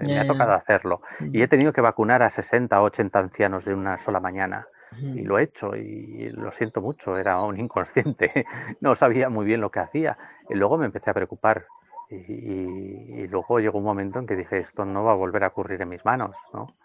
me, 0.02 0.18
ha 0.20 0.26
tocado 0.26 0.54
hacerlo. 0.54 1.04
Y 1.20 1.44
he 1.44 1.48
tenido 1.48 1.72
que 1.72 1.82
vacunar 1.82 2.24
a 2.24 2.32
60 2.32 2.82
o 2.82 2.86
80 2.86 3.20
ancianos 3.20 3.66
de 3.66 3.76
una 3.76 4.00
sola 4.00 4.20
mañana. 4.20 4.66
Y 5.00 5.22
lo 5.22 5.38
he 5.38 5.44
hecho 5.44 5.76
y 5.76 6.30
lo 6.32 6.52
siento 6.54 6.82
mucho, 6.82 7.20
era 7.20 7.40
un 7.42 7.60
inconsciente, 7.60 8.48
no 8.82 8.96
sabía 8.96 9.30
muy 9.30 9.46
bien 9.46 9.62
lo 9.62 9.70
que 9.70 9.80
hacía. 9.80 10.18
Y 10.50 10.56
luego 10.56 10.80
me 10.80 10.88
empecé 10.88 11.12
a 11.12 11.14
preocupar 11.14 11.68
y, 12.10 12.16
y, 12.16 13.28
luego 13.28 13.60
llegó 13.60 13.80
un 13.80 13.84
momento 13.84 14.20
en 14.20 14.28
que 14.28 14.36
dije, 14.36 14.60
esto 14.60 14.86
no 14.86 15.04
va 15.04 15.12
a 15.12 15.16
volver 15.16 15.44
a 15.44 15.48
ocurrir 15.48 15.82
en 15.82 15.90
mis 15.90 16.06
manos. 16.06 16.36
¿no? 16.54 16.76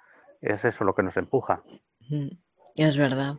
Es 0.41 0.65
eso 0.65 0.85
lo 0.85 0.95
que 0.95 1.03
nos 1.03 1.17
empuja. 1.17 1.63
Es 2.75 2.97
verdad. 2.99 3.37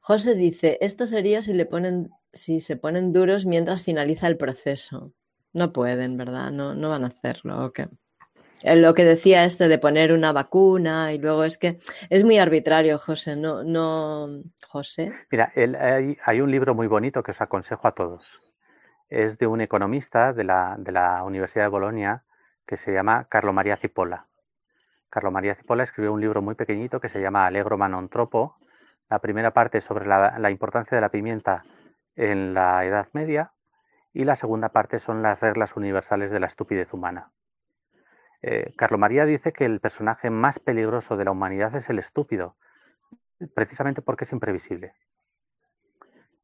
José 0.00 0.34
dice, 0.34 0.78
esto 0.80 1.06
sería 1.06 1.42
si 1.42 1.52
le 1.52 1.66
ponen, 1.66 2.10
si 2.32 2.60
se 2.60 2.76
ponen 2.76 3.12
duros 3.12 3.46
mientras 3.46 3.82
finaliza 3.82 4.28
el 4.28 4.36
proceso. 4.36 5.12
No 5.52 5.72
pueden, 5.72 6.16
¿verdad? 6.16 6.52
No, 6.52 6.74
no 6.74 6.90
van 6.90 7.04
a 7.04 7.08
hacerlo, 7.08 7.64
¿o 7.64 7.72
Eh, 8.62 8.76
lo 8.76 8.94
que 8.94 9.04
decía 9.04 9.44
este 9.44 9.68
de 9.68 9.78
poner 9.78 10.12
una 10.12 10.32
vacuna 10.32 11.12
y 11.12 11.18
luego 11.18 11.44
es 11.44 11.56
que 11.56 11.78
es 12.10 12.24
muy 12.24 12.38
arbitrario, 12.38 12.98
José, 12.98 13.36
no, 13.36 13.64
no, 13.64 14.28
José. 14.68 15.12
Mira, 15.30 15.52
hay, 15.56 16.40
un 16.40 16.50
libro 16.50 16.74
muy 16.74 16.86
bonito 16.86 17.22
que 17.22 17.32
os 17.32 17.40
aconsejo 17.40 17.88
a 17.88 17.92
todos. 17.92 18.22
Es 19.08 19.38
de 19.38 19.46
un 19.46 19.60
economista 19.60 20.32
de 20.32 20.44
la, 20.44 20.76
de 20.78 20.92
la 20.92 21.22
Universidad 21.24 21.64
de 21.64 21.70
Bolonia 21.70 22.24
que 22.66 22.76
se 22.76 22.92
llama 22.92 23.26
Carlo 23.28 23.52
María 23.52 23.76
Cipolla. 23.76 24.26
Carlo 25.08 25.30
María 25.30 25.54
Cipolla 25.54 25.84
escribió 25.84 26.12
un 26.12 26.20
libro 26.20 26.42
muy 26.42 26.54
pequeñito 26.54 27.00
que 27.00 27.08
se 27.08 27.20
llama 27.20 27.46
Allegro 27.46 27.78
Manontropo. 27.78 28.56
La 29.08 29.20
primera 29.20 29.52
parte 29.52 29.80
sobre 29.80 30.06
la, 30.06 30.38
la 30.38 30.50
importancia 30.50 30.96
de 30.96 31.00
la 31.00 31.10
pimienta 31.10 31.64
en 32.16 32.54
la 32.54 32.84
Edad 32.84 33.08
Media 33.12 33.52
y 34.12 34.24
la 34.24 34.34
segunda 34.34 34.70
parte 34.70 34.98
son 34.98 35.22
las 35.22 35.38
reglas 35.40 35.76
universales 35.76 36.30
de 36.30 36.40
la 36.40 36.46
estupidez 36.46 36.92
humana. 36.92 37.30
Eh, 38.42 38.72
Carlo 38.76 38.98
María 38.98 39.24
dice 39.24 39.52
que 39.52 39.64
el 39.64 39.80
personaje 39.80 40.30
más 40.30 40.58
peligroso 40.58 41.16
de 41.16 41.24
la 41.24 41.32
humanidad 41.32 41.74
es 41.74 41.88
el 41.90 41.98
estúpido, 41.98 42.56
precisamente 43.54 44.02
porque 44.02 44.24
es 44.24 44.32
imprevisible. 44.32 44.94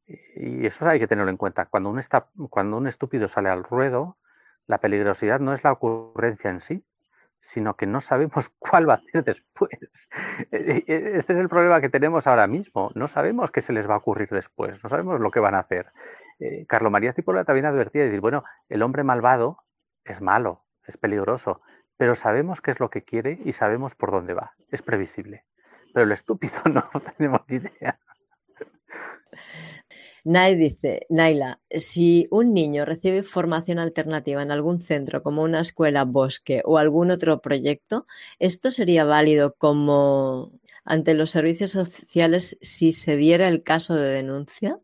Y 0.07 0.65
eso 0.65 0.87
hay 0.87 0.99
que 0.99 1.07
tenerlo 1.07 1.31
en 1.31 1.37
cuenta. 1.37 1.65
Cuando 1.65 1.89
un, 1.89 1.99
está, 1.99 2.27
cuando 2.49 2.77
un 2.77 2.87
estúpido 2.87 3.27
sale 3.27 3.49
al 3.49 3.63
ruedo, 3.63 4.17
la 4.67 4.79
peligrosidad 4.79 5.39
no 5.39 5.53
es 5.53 5.63
la 5.63 5.71
ocurrencia 5.71 6.49
en 6.49 6.59
sí, 6.59 6.85
sino 7.41 7.75
que 7.75 7.85
no 7.85 8.01
sabemos 8.01 8.49
cuál 8.59 8.89
va 8.89 8.93
a 8.93 8.97
hacer 8.97 9.23
después. 9.23 9.79
E, 10.51 10.83
e, 10.87 11.17
este 11.17 11.33
es 11.33 11.39
el 11.39 11.49
problema 11.49 11.81
que 11.81 11.89
tenemos 11.89 12.27
ahora 12.27 12.47
mismo. 12.47 12.91
No 12.95 13.07
sabemos 13.07 13.51
qué 13.51 13.61
se 13.61 13.73
les 13.73 13.89
va 13.89 13.95
a 13.95 13.97
ocurrir 13.97 14.29
después, 14.29 14.81
no 14.83 14.89
sabemos 14.89 15.19
lo 15.19 15.31
que 15.31 15.39
van 15.39 15.55
a 15.55 15.59
hacer. 15.59 15.91
Eh, 16.39 16.65
Carlo 16.67 16.89
María 16.89 17.13
Cipolla 17.13 17.43
también 17.43 17.65
advertía 17.65 18.01
de 18.01 18.07
decir, 18.07 18.21
bueno, 18.21 18.43
el 18.69 18.81
hombre 18.81 19.03
malvado 19.03 19.63
es 20.03 20.21
malo, 20.21 20.63
es 20.85 20.97
peligroso, 20.97 21.61
pero 21.97 22.15
sabemos 22.15 22.61
qué 22.61 22.71
es 22.71 22.79
lo 22.79 22.89
que 22.89 23.03
quiere 23.03 23.39
y 23.45 23.53
sabemos 23.53 23.95
por 23.95 24.11
dónde 24.11 24.33
va. 24.33 24.53
Es 24.69 24.81
previsible. 24.81 25.45
Pero 25.93 26.05
el 26.05 26.11
estúpido 26.11 26.53
no, 26.65 26.89
tenemos 27.17 27.41
ni 27.47 27.57
idea. 27.57 27.99
Nay 30.25 30.55
dice, 30.55 31.05
Naila, 31.09 31.59
si 31.69 32.27
un 32.31 32.53
niño 32.53 32.85
recibe 32.85 33.23
formación 33.23 33.77
alternativa 33.79 34.41
en 34.41 34.51
algún 34.51 34.81
centro 34.81 35.21
como 35.21 35.43
una 35.43 35.59
escuela, 35.59 36.05
bosque 36.05 36.61
o 36.65 36.77
algún 36.77 37.11
otro 37.11 37.41
proyecto, 37.41 38.07
¿esto 38.39 38.71
sería 38.71 39.03
válido 39.03 39.55
como 39.55 40.51
ante 40.85 41.13
los 41.13 41.31
servicios 41.31 41.71
sociales 41.71 42.57
si 42.61 42.93
se 42.93 43.17
diera 43.17 43.47
el 43.49 43.63
caso 43.63 43.95
de 43.95 44.09
denuncia? 44.11 44.79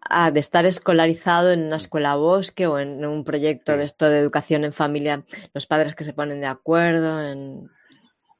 Ah, 0.00 0.30
de 0.30 0.40
estar 0.40 0.66
escolarizado 0.66 1.52
en 1.52 1.62
una 1.64 1.76
escuela 1.76 2.16
bosque 2.16 2.66
o 2.66 2.78
en 2.78 3.04
un 3.04 3.24
proyecto 3.24 3.76
de 3.76 3.84
esto 3.84 4.08
de 4.08 4.18
educación 4.18 4.64
en 4.64 4.72
familia, 4.72 5.24
los 5.54 5.66
padres 5.66 5.94
que 5.94 6.04
se 6.04 6.12
ponen 6.14 6.40
de 6.40 6.46
acuerdo 6.46 7.22
en... 7.22 7.70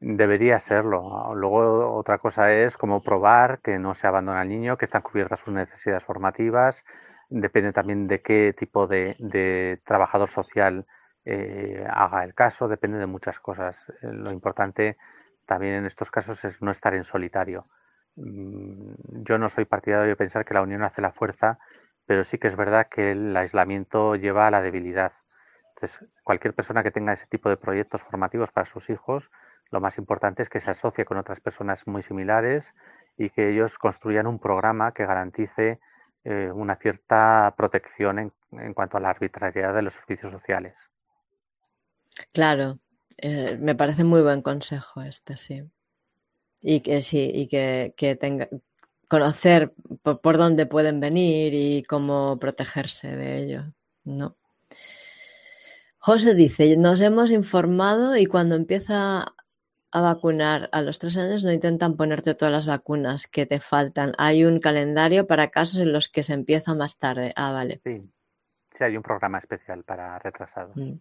Debería 0.00 0.60
serlo. 0.60 1.34
Luego 1.34 1.96
otra 1.96 2.18
cosa 2.18 2.52
es 2.52 2.76
cómo 2.76 3.02
probar 3.02 3.60
que 3.60 3.78
no 3.78 3.94
se 3.96 4.06
abandona 4.06 4.42
al 4.42 4.48
niño, 4.48 4.76
que 4.76 4.84
están 4.84 5.02
cubiertas 5.02 5.40
sus 5.40 5.52
necesidades 5.52 6.04
formativas. 6.04 6.76
Depende 7.28 7.72
también 7.72 8.06
de 8.06 8.22
qué 8.22 8.54
tipo 8.56 8.86
de, 8.86 9.80
trabajador 9.84 10.30
social 10.30 10.86
eh, 11.24 11.84
haga 11.90 12.24
el 12.24 12.34
caso, 12.34 12.68
depende 12.68 12.98
de 12.98 13.06
muchas 13.06 13.40
cosas. 13.40 13.76
Eh, 14.02 14.12
lo 14.12 14.30
importante 14.32 14.96
también 15.46 15.74
en 15.74 15.86
estos 15.86 16.10
casos 16.10 16.44
es 16.44 16.62
no 16.62 16.70
estar 16.70 16.94
en 16.94 17.04
solitario. 17.04 17.64
Mm, 18.16 19.24
yo 19.24 19.38
no 19.38 19.50
soy 19.50 19.64
partidario 19.64 20.08
de 20.08 20.16
pensar 20.16 20.44
que 20.44 20.54
la 20.54 20.62
unión 20.62 20.82
hace 20.84 21.02
la 21.02 21.12
fuerza, 21.12 21.58
pero 22.06 22.24
sí 22.24 22.38
que 22.38 22.48
es 22.48 22.56
verdad 22.56 22.86
que 22.88 23.12
el 23.12 23.36
aislamiento 23.36 24.14
lleva 24.14 24.46
a 24.46 24.50
la 24.50 24.62
debilidad. 24.62 25.12
Entonces, 25.74 26.08
cualquier 26.24 26.54
persona 26.54 26.82
que 26.82 26.90
tenga 26.92 27.12
ese 27.12 27.26
tipo 27.26 27.48
de 27.48 27.56
proyectos 27.56 28.02
formativos 28.02 28.50
para 28.52 28.66
sus 28.70 28.88
hijos, 28.90 29.28
lo 29.70 29.80
más 29.80 29.98
importante 29.98 30.42
es 30.42 30.48
que 30.48 30.60
se 30.60 30.70
asocie 30.70 31.04
con 31.04 31.18
otras 31.18 31.40
personas 31.40 31.86
muy 31.86 32.02
similares 32.02 32.64
y 33.16 33.30
que 33.30 33.50
ellos 33.50 33.76
construyan 33.78 34.26
un 34.26 34.38
programa 34.38 34.92
que 34.92 35.06
garantice 35.06 35.80
eh, 36.24 36.50
una 36.52 36.76
cierta 36.76 37.54
protección 37.56 38.32
en, 38.52 38.74
cuanto 38.74 38.96
a 38.96 39.00
la 39.00 39.10
arbitrariedad 39.10 39.74
de 39.74 39.82
los 39.82 39.94
servicios 39.94 40.32
sociales. 40.32 40.74
Claro, 42.32 42.78
eh, 43.16 43.56
me 43.60 43.74
parece 43.74 44.04
muy 44.04 44.22
buen 44.22 44.42
consejo 44.42 45.02
este, 45.02 45.36
sí. 45.36 45.62
Y 46.60 46.80
que 46.80 47.02
sí, 47.02 47.30
y 47.32 47.46
que, 47.48 47.94
que 47.96 48.16
tenga, 48.16 48.48
conocer 49.08 49.72
por, 50.02 50.36
dónde 50.36 50.66
pueden 50.66 51.00
venir 51.00 51.54
y 51.54 51.82
cómo 51.84 52.38
protegerse 52.38 53.16
de 53.16 53.38
ello. 53.38 53.64
No. 54.04 54.36
José 55.98 56.34
dice, 56.34 56.76
nos 56.76 57.00
hemos 57.00 57.30
informado 57.30 58.16
y 58.16 58.26
cuando 58.26 58.54
empieza 58.54 59.34
a 59.90 60.00
vacunar 60.00 60.68
a 60.72 60.82
los 60.82 60.98
tres 60.98 61.16
años 61.16 61.44
no 61.44 61.52
intentan 61.52 61.96
ponerte 61.96 62.34
todas 62.34 62.52
las 62.52 62.66
vacunas 62.66 63.26
que 63.26 63.46
te 63.46 63.60
faltan. 63.60 64.12
Hay 64.18 64.44
un 64.44 64.60
calendario 64.60 65.26
para 65.26 65.48
casos 65.48 65.78
en 65.78 65.92
los 65.92 66.08
que 66.08 66.22
se 66.22 66.34
empieza 66.34 66.74
más 66.74 66.98
tarde. 66.98 67.32
Ah, 67.36 67.52
vale. 67.52 67.80
Sí, 67.84 68.02
sí 68.76 68.84
hay 68.84 68.96
un 68.96 69.02
programa 69.02 69.38
especial 69.38 69.84
para 69.84 70.18
retrasados. 70.18 70.76
Mm. 70.76 71.00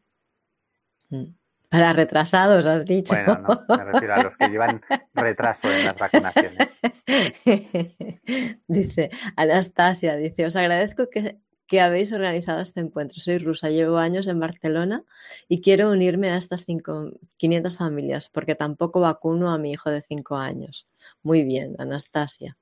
Mm. 1.09 1.35
Para 1.69 1.91
retrasados, 1.91 2.65
has 2.65 2.85
dicho. 2.85 3.13
Bueno, 3.13 3.39
no, 3.67 3.77
me 3.77 3.83
refiero 3.83 4.13
a 4.13 4.23
los 4.23 4.37
que 4.37 4.47
llevan 4.47 4.81
retraso 5.13 5.69
en 5.69 5.85
las 5.85 5.97
vacunaciones. 5.97 6.69
dice 8.67 9.09
Anastasia, 9.35 10.15
dice, 10.15 10.45
os 10.45 10.55
agradezco 10.55 11.09
que, 11.09 11.39
que, 11.67 11.81
habéis 11.81 12.11
organizado 12.11 12.61
este 12.61 12.79
encuentro. 12.79 13.19
Soy 13.19 13.37
rusa, 13.37 13.69
llevo 13.69 13.97
años 13.97 14.27
en 14.27 14.39
Barcelona 14.39 15.03
y 15.47 15.61
quiero 15.61 15.91
unirme 15.91 16.29
a 16.29 16.37
estas 16.37 16.65
cinco, 16.65 17.11
500 17.37 17.77
familias 17.77 18.29
porque 18.29 18.55
tampoco 18.55 18.99
vacuno 18.99 19.51
a 19.51 19.57
mi 19.57 19.71
hijo 19.71 19.89
de 19.89 20.01
5 20.01 20.35
años. 20.35 20.87
Muy 21.23 21.43
bien, 21.43 21.75
Anastasia. 21.79 22.57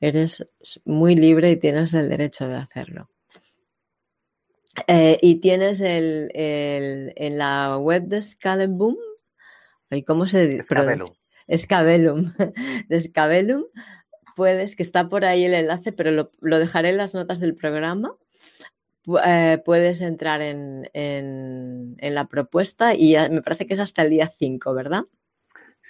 Eres 0.00 0.46
muy 0.84 1.16
libre 1.16 1.50
y 1.50 1.56
tienes 1.56 1.94
el 1.94 2.08
derecho 2.08 2.46
de 2.46 2.56
hacerlo. 2.56 3.08
Eh, 4.86 5.18
y 5.20 5.36
tienes 5.36 5.80
el, 5.80 6.30
el, 6.34 7.12
en 7.16 7.38
la 7.38 7.78
web 7.78 8.04
de 8.04 8.22
Scaleboom, 8.22 8.96
¿cómo 10.06 10.26
se 10.26 10.46
dice? 10.46 10.64
Scabellum. 11.56 12.32
de 12.88 13.00
Scabellum, 13.00 13.64
puedes, 14.36 14.76
que 14.76 14.82
está 14.82 15.08
por 15.08 15.24
ahí 15.24 15.44
el 15.44 15.54
enlace, 15.54 15.92
pero 15.92 16.10
lo, 16.10 16.30
lo 16.40 16.58
dejaré 16.58 16.90
en 16.90 16.98
las 16.98 17.14
notas 17.14 17.40
del 17.40 17.56
programa. 17.56 18.14
Eh, 19.24 19.62
puedes 19.64 20.00
entrar 20.00 20.42
en, 20.42 20.90
en, 20.92 21.96
en, 21.98 22.14
la 22.14 22.26
propuesta 22.26 22.94
y 22.94 23.16
me 23.30 23.42
parece 23.42 23.66
que 23.66 23.74
es 23.74 23.80
hasta 23.80 24.02
el 24.02 24.10
día 24.10 24.28
5, 24.38 24.74
¿verdad? 24.74 25.04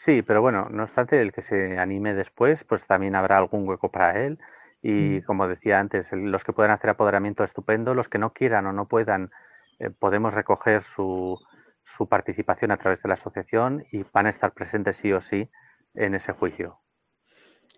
Sí, 0.05 0.23
pero 0.23 0.41
bueno, 0.41 0.69
no 0.71 0.85
obstante, 0.85 1.21
el 1.21 1.33
que 1.33 1.43
se 1.43 1.79
anime 1.79 2.15
después, 2.15 2.63
pues 2.65 2.87
también 2.87 3.17
habrá 3.17 3.39
algún 3.39 3.69
hueco 3.69 3.89
para 3.89 4.25
él. 4.25 4.39
Y 4.81 4.93
mm. 4.93 5.23
como 5.23 5.49
decía 5.49 5.81
antes, 5.81 6.07
los 6.13 6.45
que 6.45 6.53
puedan 6.53 6.71
hacer 6.71 6.91
apoderamiento 6.91 7.43
estupendo, 7.43 7.95
los 7.95 8.09
que 8.09 8.19
no 8.19 8.33
quieran 8.33 8.67
o 8.67 8.73
no 8.73 8.87
puedan, 8.87 9.31
eh, 9.81 9.91
podemos 9.91 10.33
recoger 10.33 10.85
su, 10.85 11.39
su 11.85 12.09
participación 12.09 12.71
a 12.71 12.77
través 12.77 13.03
de 13.03 13.09
la 13.09 13.15
asociación 13.15 13.85
y 13.91 14.05
van 14.13 14.27
a 14.27 14.31
estar 14.31 14.53
presentes 14.53 14.97
sí 14.99 15.13
o 15.13 15.21
sí 15.21 15.51
en 15.95 16.15
ese 16.15 16.33
juicio. 16.33 16.79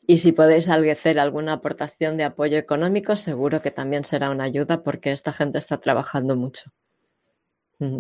Y 0.07 0.19
si 0.19 0.33
podéis 0.33 0.69
hacer 0.69 1.19
alguna 1.19 1.55
aportación 1.55 2.17
de 2.17 2.25
apoyo 2.25 2.59
económico, 2.59 3.17
seguro 3.17 3.63
que 3.63 3.71
también 3.71 4.05
será 4.05 4.31
una 4.31 4.45
ayuda 4.45 4.83
porque 4.83 5.13
esta 5.13 5.33
gente 5.33 5.59
está 5.59 5.79
trabajando 5.79 6.37
mucho. 6.37 6.73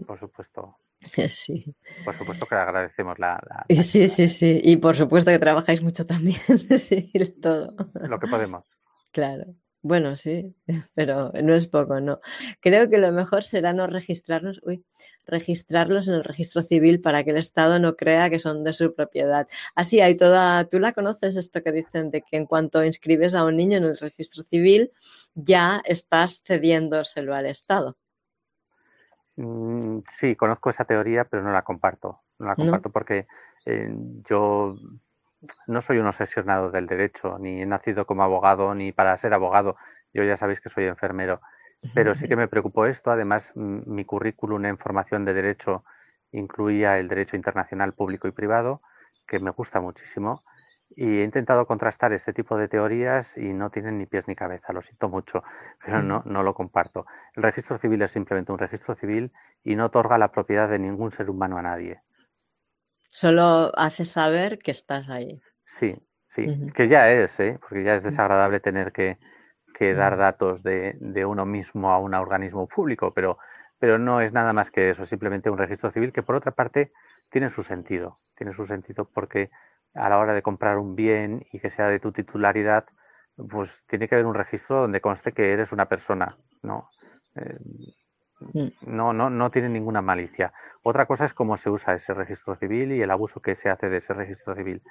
Por 0.06 0.18
supuesto. 0.18 0.76
Sí. 1.28 1.64
Por 2.04 2.14
supuesto 2.14 2.44
que 2.44 2.54
agradecemos 2.56 3.18
la, 3.18 3.40
Sí, 3.82 4.06
sí, 4.06 4.28
sí. 4.28 4.60
Y 4.62 4.76
por 4.76 4.94
supuesto 4.96 5.30
que 5.30 5.38
trabajáis 5.38 5.82
mucho 5.82 6.04
también. 6.04 6.38
sí, 6.78 7.10
todo. 7.40 7.74
Lo 7.94 8.20
que 8.20 8.26
podemos. 8.26 8.64
Claro. 9.10 9.46
Bueno, 9.82 10.14
sí, 10.14 10.54
pero 10.94 11.32
no 11.42 11.54
es 11.54 11.66
poco, 11.66 12.00
no. 12.00 12.20
Creo 12.60 12.90
que 12.90 12.98
lo 12.98 13.12
mejor 13.12 13.44
será 13.44 13.72
no 13.72 13.86
registrarnos, 13.86 14.60
uy, 14.64 14.84
registrarlos 15.26 16.08
en 16.08 16.14
el 16.14 16.24
registro 16.24 16.62
civil 16.62 17.00
para 17.00 17.24
que 17.24 17.30
el 17.30 17.38
Estado 17.38 17.78
no 17.78 17.96
crea 17.96 18.28
que 18.28 18.38
son 18.38 18.62
de 18.62 18.74
su 18.74 18.94
propiedad. 18.94 19.48
Así 19.74 20.00
hay 20.00 20.16
toda, 20.16 20.64
tú 20.68 20.78
la 20.80 20.92
conoces 20.92 21.36
esto 21.36 21.62
que 21.62 21.72
dicen 21.72 22.10
de 22.10 22.22
que 22.22 22.36
en 22.36 22.46
cuanto 22.46 22.84
inscribes 22.84 23.34
a 23.34 23.44
un 23.44 23.56
niño 23.56 23.78
en 23.78 23.84
el 23.84 23.98
registro 23.98 24.42
civil, 24.42 24.92
ya 25.34 25.80
estás 25.84 26.42
cediéndoselo 26.44 27.34
al 27.34 27.46
Estado. 27.46 27.96
Mm, 29.36 30.00
sí, 30.18 30.36
conozco 30.36 30.68
esa 30.68 30.84
teoría, 30.84 31.24
pero 31.24 31.42
no 31.42 31.52
la 31.52 31.62
comparto. 31.62 32.20
No 32.38 32.46
la 32.46 32.56
comparto 32.56 32.90
porque 32.90 33.26
eh, 33.64 33.90
yo 34.28 34.76
no 35.66 35.82
soy 35.82 35.98
un 35.98 36.06
obsesionado 36.06 36.70
del 36.70 36.86
derecho, 36.86 37.38
ni 37.38 37.62
he 37.62 37.66
nacido 37.66 38.06
como 38.06 38.22
abogado, 38.22 38.74
ni 38.74 38.92
para 38.92 39.16
ser 39.18 39.34
abogado. 39.34 39.76
Yo 40.12 40.24
ya 40.24 40.36
sabéis 40.36 40.60
que 40.60 40.70
soy 40.70 40.84
enfermero. 40.84 41.40
Pero 41.94 42.14
sí 42.14 42.28
que 42.28 42.36
me 42.36 42.48
preocupó 42.48 42.86
esto. 42.86 43.10
Además, 43.10 43.50
mi 43.54 44.04
currículum 44.04 44.66
en 44.66 44.76
formación 44.76 45.24
de 45.24 45.32
derecho 45.32 45.84
incluía 46.32 46.98
el 46.98 47.08
derecho 47.08 47.36
internacional 47.36 47.94
público 47.94 48.28
y 48.28 48.32
privado, 48.32 48.82
que 49.26 49.38
me 49.38 49.50
gusta 49.50 49.80
muchísimo. 49.80 50.44
Y 50.90 51.20
he 51.20 51.24
intentado 51.24 51.66
contrastar 51.66 52.12
este 52.12 52.32
tipo 52.32 52.56
de 52.58 52.68
teorías 52.68 53.26
y 53.36 53.52
no 53.52 53.70
tienen 53.70 53.96
ni 53.98 54.06
pies 54.06 54.26
ni 54.26 54.34
cabeza, 54.34 54.72
lo 54.72 54.82
siento 54.82 55.08
mucho, 55.08 55.44
pero 55.84 56.02
no, 56.02 56.22
no 56.26 56.42
lo 56.42 56.52
comparto. 56.52 57.06
El 57.36 57.44
registro 57.44 57.78
civil 57.78 58.02
es 58.02 58.10
simplemente 58.10 58.50
un 58.50 58.58
registro 58.58 58.96
civil 58.96 59.32
y 59.62 59.76
no 59.76 59.86
otorga 59.86 60.18
la 60.18 60.32
propiedad 60.32 60.68
de 60.68 60.80
ningún 60.80 61.12
ser 61.12 61.30
humano 61.30 61.58
a 61.58 61.62
nadie. 61.62 62.00
Solo 63.10 63.72
hace 63.76 64.04
saber 64.04 64.58
que 64.58 64.70
estás 64.70 65.08
ahí. 65.08 65.42
Sí, 65.78 65.96
sí, 66.28 66.46
que 66.74 66.88
ya 66.88 67.10
es, 67.10 67.38
¿eh? 67.40 67.58
porque 67.60 67.82
ya 67.82 67.96
es 67.96 68.02
desagradable 68.04 68.60
tener 68.60 68.92
que, 68.92 69.18
que 69.74 69.94
dar 69.94 70.16
datos 70.16 70.62
de, 70.62 70.96
de, 71.00 71.24
uno 71.24 71.44
mismo 71.44 71.90
a 71.90 71.98
un 71.98 72.14
organismo 72.14 72.68
público, 72.68 73.12
pero, 73.12 73.38
pero 73.78 73.98
no 73.98 74.20
es 74.20 74.32
nada 74.32 74.52
más 74.52 74.70
que 74.70 74.90
eso, 74.90 75.06
simplemente 75.06 75.50
un 75.50 75.58
registro 75.58 75.90
civil 75.90 76.12
que 76.12 76.22
por 76.22 76.36
otra 76.36 76.52
parte 76.52 76.92
tiene 77.30 77.50
su 77.50 77.62
sentido, 77.62 78.16
tiene 78.36 78.54
su 78.54 78.66
sentido 78.66 79.08
porque 79.12 79.50
a 79.94 80.08
la 80.08 80.18
hora 80.18 80.32
de 80.32 80.42
comprar 80.42 80.78
un 80.78 80.94
bien 80.94 81.46
y 81.52 81.58
que 81.58 81.70
sea 81.70 81.88
de 81.88 81.98
tu 81.98 82.12
titularidad, 82.12 82.84
pues 83.48 83.70
tiene 83.88 84.08
que 84.08 84.14
haber 84.14 84.26
un 84.26 84.34
registro 84.34 84.82
donde 84.82 85.00
conste 85.00 85.32
que 85.32 85.52
eres 85.52 85.72
una 85.72 85.86
persona, 85.86 86.36
¿no? 86.62 86.90
Eh, 87.34 87.58
mm. 87.58 87.99
No, 88.82 89.12
no, 89.12 89.30
no 89.30 89.50
tiene 89.50 89.68
ninguna 89.68 90.02
malicia. 90.02 90.52
Otra 90.82 91.06
cosa 91.06 91.24
es 91.24 91.34
cómo 91.34 91.56
se 91.56 91.70
usa 91.70 91.94
ese 91.94 92.14
registro 92.14 92.56
civil 92.56 92.92
y 92.92 93.02
el 93.02 93.10
abuso 93.10 93.40
que 93.40 93.56
se 93.56 93.68
hace 93.68 93.88
de 93.88 93.98
ese 93.98 94.14
registro 94.14 94.54
civil. 94.54 94.82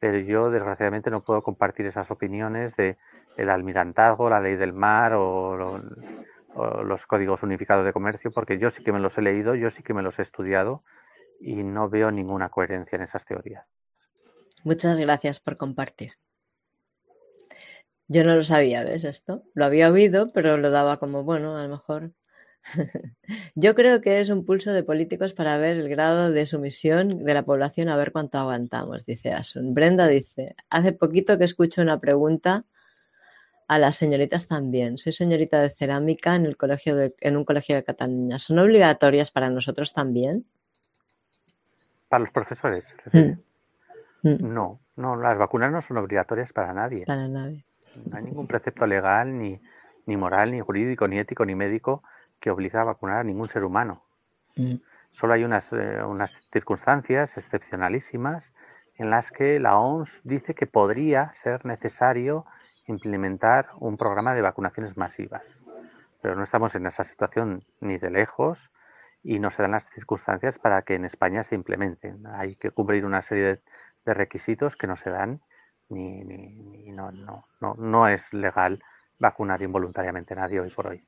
Pero 0.00 0.18
yo, 0.18 0.50
desgraciadamente, 0.50 1.10
no 1.10 1.22
puedo 1.24 1.42
compartir 1.42 1.86
esas 1.86 2.10
opiniones 2.10 2.74
de 2.76 2.96
el 3.36 3.50
almirantazgo, 3.50 4.30
la 4.30 4.40
ley 4.40 4.56
del 4.56 4.72
mar 4.72 5.12
o, 5.14 5.80
o 6.54 6.82
los 6.82 7.06
códigos 7.06 7.42
unificados 7.42 7.84
de 7.84 7.92
comercio, 7.92 8.30
porque 8.30 8.58
yo 8.58 8.70
sí 8.70 8.82
que 8.82 8.92
me 8.92 9.00
los 9.00 9.16
he 9.18 9.22
leído, 9.22 9.54
yo 9.54 9.70
sí 9.70 9.82
que 9.82 9.94
me 9.94 10.02
los 10.02 10.18
he 10.18 10.22
estudiado 10.22 10.82
y 11.40 11.62
no 11.62 11.88
veo 11.88 12.10
ninguna 12.10 12.48
coherencia 12.48 12.96
en 12.96 13.02
esas 13.02 13.24
teorías. 13.24 13.64
Muchas 14.64 14.98
gracias 14.98 15.38
por 15.40 15.56
compartir. 15.56 16.12
Yo 18.08 18.24
no 18.24 18.34
lo 18.34 18.42
sabía, 18.42 18.84
¿ves 18.84 19.04
esto? 19.04 19.42
Lo 19.54 19.66
había 19.66 19.90
oído, 19.90 20.32
pero 20.32 20.56
lo 20.56 20.70
daba 20.70 20.96
como, 20.96 21.24
bueno, 21.24 21.56
a 21.56 21.62
lo 21.62 21.68
mejor. 21.68 22.12
Yo 23.54 23.74
creo 23.74 24.00
que 24.00 24.20
es 24.20 24.28
un 24.28 24.44
pulso 24.44 24.72
de 24.72 24.82
políticos 24.82 25.32
para 25.32 25.56
ver 25.58 25.76
el 25.76 25.88
grado 25.88 26.30
de 26.30 26.46
sumisión 26.46 27.24
de 27.24 27.34
la 27.34 27.42
población, 27.42 27.88
a 27.88 27.96
ver 27.96 28.12
cuánto 28.12 28.38
aguantamos, 28.38 29.04
dice 29.04 29.32
Asun. 29.32 29.74
Brenda 29.74 30.06
dice, 30.06 30.56
hace 30.70 30.92
poquito 30.92 31.38
que 31.38 31.44
escucho 31.44 31.82
una 31.82 31.98
pregunta 31.98 32.64
a 33.66 33.78
las 33.78 33.96
señoritas 33.96 34.48
también. 34.48 34.98
Soy 34.98 35.12
señorita 35.12 35.60
de 35.60 35.70
cerámica 35.70 36.34
en, 36.36 36.46
el 36.46 36.56
colegio 36.56 36.96
en 37.20 37.36
un 37.36 37.44
colegio 37.44 37.76
de 37.76 37.84
Cataluña. 37.84 38.38
¿Son 38.38 38.58
obligatorias 38.58 39.30
para 39.30 39.50
nosotros 39.50 39.92
también? 39.92 40.46
Para 42.08 42.24
los 42.24 42.32
profesores. 42.32 42.84
Mm. 43.12 43.32
Mm. 44.22 44.54
No, 44.54 44.80
no, 44.96 45.16
las 45.16 45.36
vacunas 45.36 45.70
no 45.70 45.82
son 45.82 45.98
obligatorias 45.98 46.52
para 46.52 46.72
nadie. 46.72 47.04
Para 47.04 47.28
nadie. 47.28 47.64
No 48.06 48.16
hay 48.16 48.24
ningún 48.24 48.46
precepto 48.46 48.86
legal, 48.86 49.36
ni, 49.36 49.60
ni 50.06 50.16
moral, 50.16 50.52
ni 50.52 50.60
jurídico, 50.60 51.06
ni 51.06 51.18
ético, 51.18 51.44
ni 51.44 51.54
médico 51.54 52.02
que 52.40 52.50
obliga 52.50 52.82
a 52.82 52.84
vacunar 52.84 53.18
a 53.18 53.24
ningún 53.24 53.46
ser 53.46 53.64
humano. 53.64 54.02
Mm. 54.56 54.76
Solo 55.12 55.34
hay 55.34 55.44
unas, 55.44 55.70
eh, 55.72 56.02
unas 56.04 56.32
circunstancias 56.52 57.36
excepcionalísimas 57.36 58.44
en 58.96 59.10
las 59.10 59.30
que 59.30 59.58
la 59.60 59.78
OMS 59.78 60.10
dice 60.24 60.54
que 60.54 60.66
podría 60.66 61.32
ser 61.42 61.64
necesario 61.64 62.44
implementar 62.86 63.66
un 63.78 63.96
programa 63.96 64.34
de 64.34 64.42
vacunaciones 64.42 64.96
masivas. 64.96 65.44
Pero 66.20 66.34
no 66.34 66.42
estamos 66.42 66.74
en 66.74 66.86
esa 66.86 67.04
situación 67.04 67.62
ni 67.80 67.96
de 67.98 68.10
lejos 68.10 68.58
y 69.22 69.38
no 69.38 69.50
se 69.50 69.62
dan 69.62 69.72
las 69.72 69.84
circunstancias 69.94 70.58
para 70.58 70.82
que 70.82 70.94
en 70.94 71.04
España 71.04 71.44
se 71.44 71.54
implementen. 71.54 72.26
Hay 72.26 72.56
que 72.56 72.70
cumplir 72.70 73.04
una 73.04 73.22
serie 73.22 73.60
de, 74.04 74.14
requisitos 74.14 74.74
que 74.74 74.86
no 74.86 74.96
se 74.96 75.10
dan 75.10 75.42
ni, 75.90 76.24
ni, 76.24 76.90
no, 76.92 77.12
no, 77.12 77.44
no, 77.60 77.74
no 77.74 78.08
es 78.08 78.22
legal 78.32 78.82
vacunar 79.18 79.60
involuntariamente 79.60 80.32
a 80.32 80.38
nadie 80.38 80.60
hoy 80.60 80.70
por 80.70 80.86
hoy. 80.86 81.04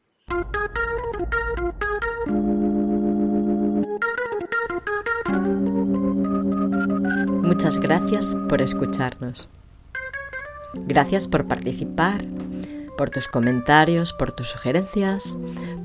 Muchas 7.61 7.79
gracias 7.79 8.37
por 8.49 8.63
escucharnos. 8.63 9.51
Gracias 10.87 11.29
por 11.29 11.47
participar, 11.47 12.25
por 12.97 13.11
tus 13.11 13.29
comentarios, 13.29 14.15
por 14.15 14.33
tus 14.33 14.49
sugerencias, 14.49 15.37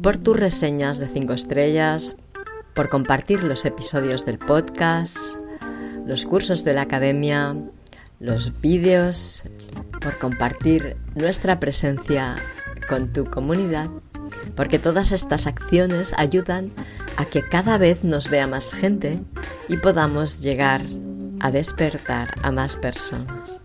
por 0.01 0.15
tus 0.15 0.39
reseñas 0.39 0.99
de 0.99 1.09
5 1.09 1.33
estrellas, 1.33 2.15
por 2.75 2.87
compartir 2.87 3.43
los 3.43 3.65
episodios 3.65 4.25
del 4.25 4.39
podcast, 4.39 5.17
los 6.05 6.23
cursos 6.23 6.63
de 6.63 6.71
la 6.71 6.83
academia, 6.83 7.57
los 8.21 8.61
vídeos, 8.61 9.43
por 9.99 10.17
compartir 10.17 10.95
nuestra 11.13 11.59
presencia 11.59 12.37
con 12.87 13.11
tu 13.11 13.25
comunidad, 13.25 13.89
porque 14.55 14.79
todas 14.79 15.11
estas 15.11 15.45
acciones 15.45 16.13
ayudan 16.15 16.71
a 17.17 17.25
que 17.25 17.41
cada 17.41 17.77
vez 17.77 18.05
nos 18.05 18.29
vea 18.29 18.47
más 18.47 18.71
gente 18.71 19.19
y 19.67 19.75
podamos 19.75 20.39
llegar 20.39 20.81
a 21.39 21.51
despertar 21.51 22.33
a 22.43 22.51
más 22.51 22.75
personas. 22.75 23.59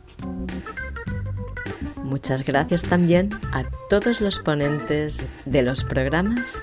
Muchas 2.02 2.44
gracias 2.44 2.82
también 2.82 3.30
a 3.52 3.64
todos 3.88 4.20
los 4.20 4.40
ponentes 4.40 5.22
de 5.44 5.62
los 5.62 5.84
programas 5.84 6.60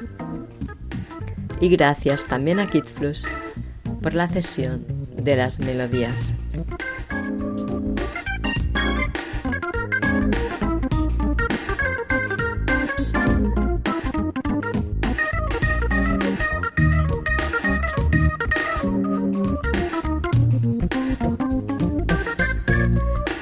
y 1.61 1.69
gracias 1.69 2.25
también 2.25 2.59
a 2.59 2.69
KidFlux 2.69 3.25
por 4.01 4.13
la 4.13 4.27
cesión 4.27 4.85
de 5.15 5.35
las 5.35 5.59
melodías. 5.59 6.33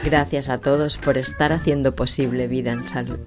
Gracias 0.06 0.50
a 0.50 0.60
todos 0.60 1.00
por 1.00 1.18
estar 1.18 1.52
haciendo 1.52 1.96
posible 1.96 2.48
vida 2.48 2.72
en 2.72 2.88
salud. 2.88 3.18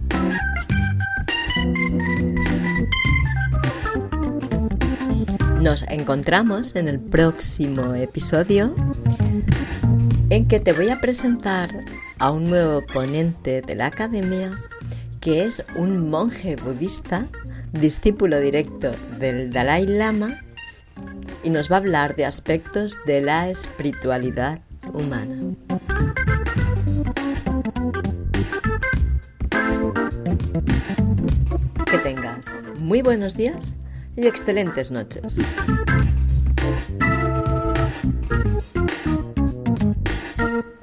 Nos 5.60 5.82
encontramos 5.88 6.76
en 6.76 6.86
el 6.86 7.00
próximo 7.00 7.94
episodio 7.94 8.76
en 10.30 10.46
que 10.46 10.60
te 10.60 10.72
voy 10.72 10.90
a 10.90 11.00
presentar 11.00 11.84
a 12.20 12.30
un 12.30 12.44
nuevo 12.44 12.86
ponente 12.86 13.60
de 13.60 13.74
la 13.74 13.86
academia 13.86 14.60
que 15.20 15.46
es 15.46 15.64
un 15.74 16.08
monje 16.08 16.54
budista, 16.54 17.26
discípulo 17.72 18.38
directo 18.38 18.92
del 19.18 19.50
Dalai 19.50 19.84
Lama 19.84 20.42
y 21.42 21.50
nos 21.50 21.72
va 21.72 21.76
a 21.76 21.80
hablar 21.80 22.14
de 22.14 22.24
aspectos 22.24 22.96
de 23.04 23.20
la 23.20 23.50
espiritualidad 23.50 24.60
humana. 24.94 25.36
Muy 32.88 33.02
buenos 33.02 33.36
días 33.36 33.74
y 34.16 34.26
excelentes 34.26 34.90
noches. 34.90 35.36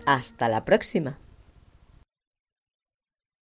Hasta 0.05 0.47
la 0.47 0.63
próxima. 0.65 1.17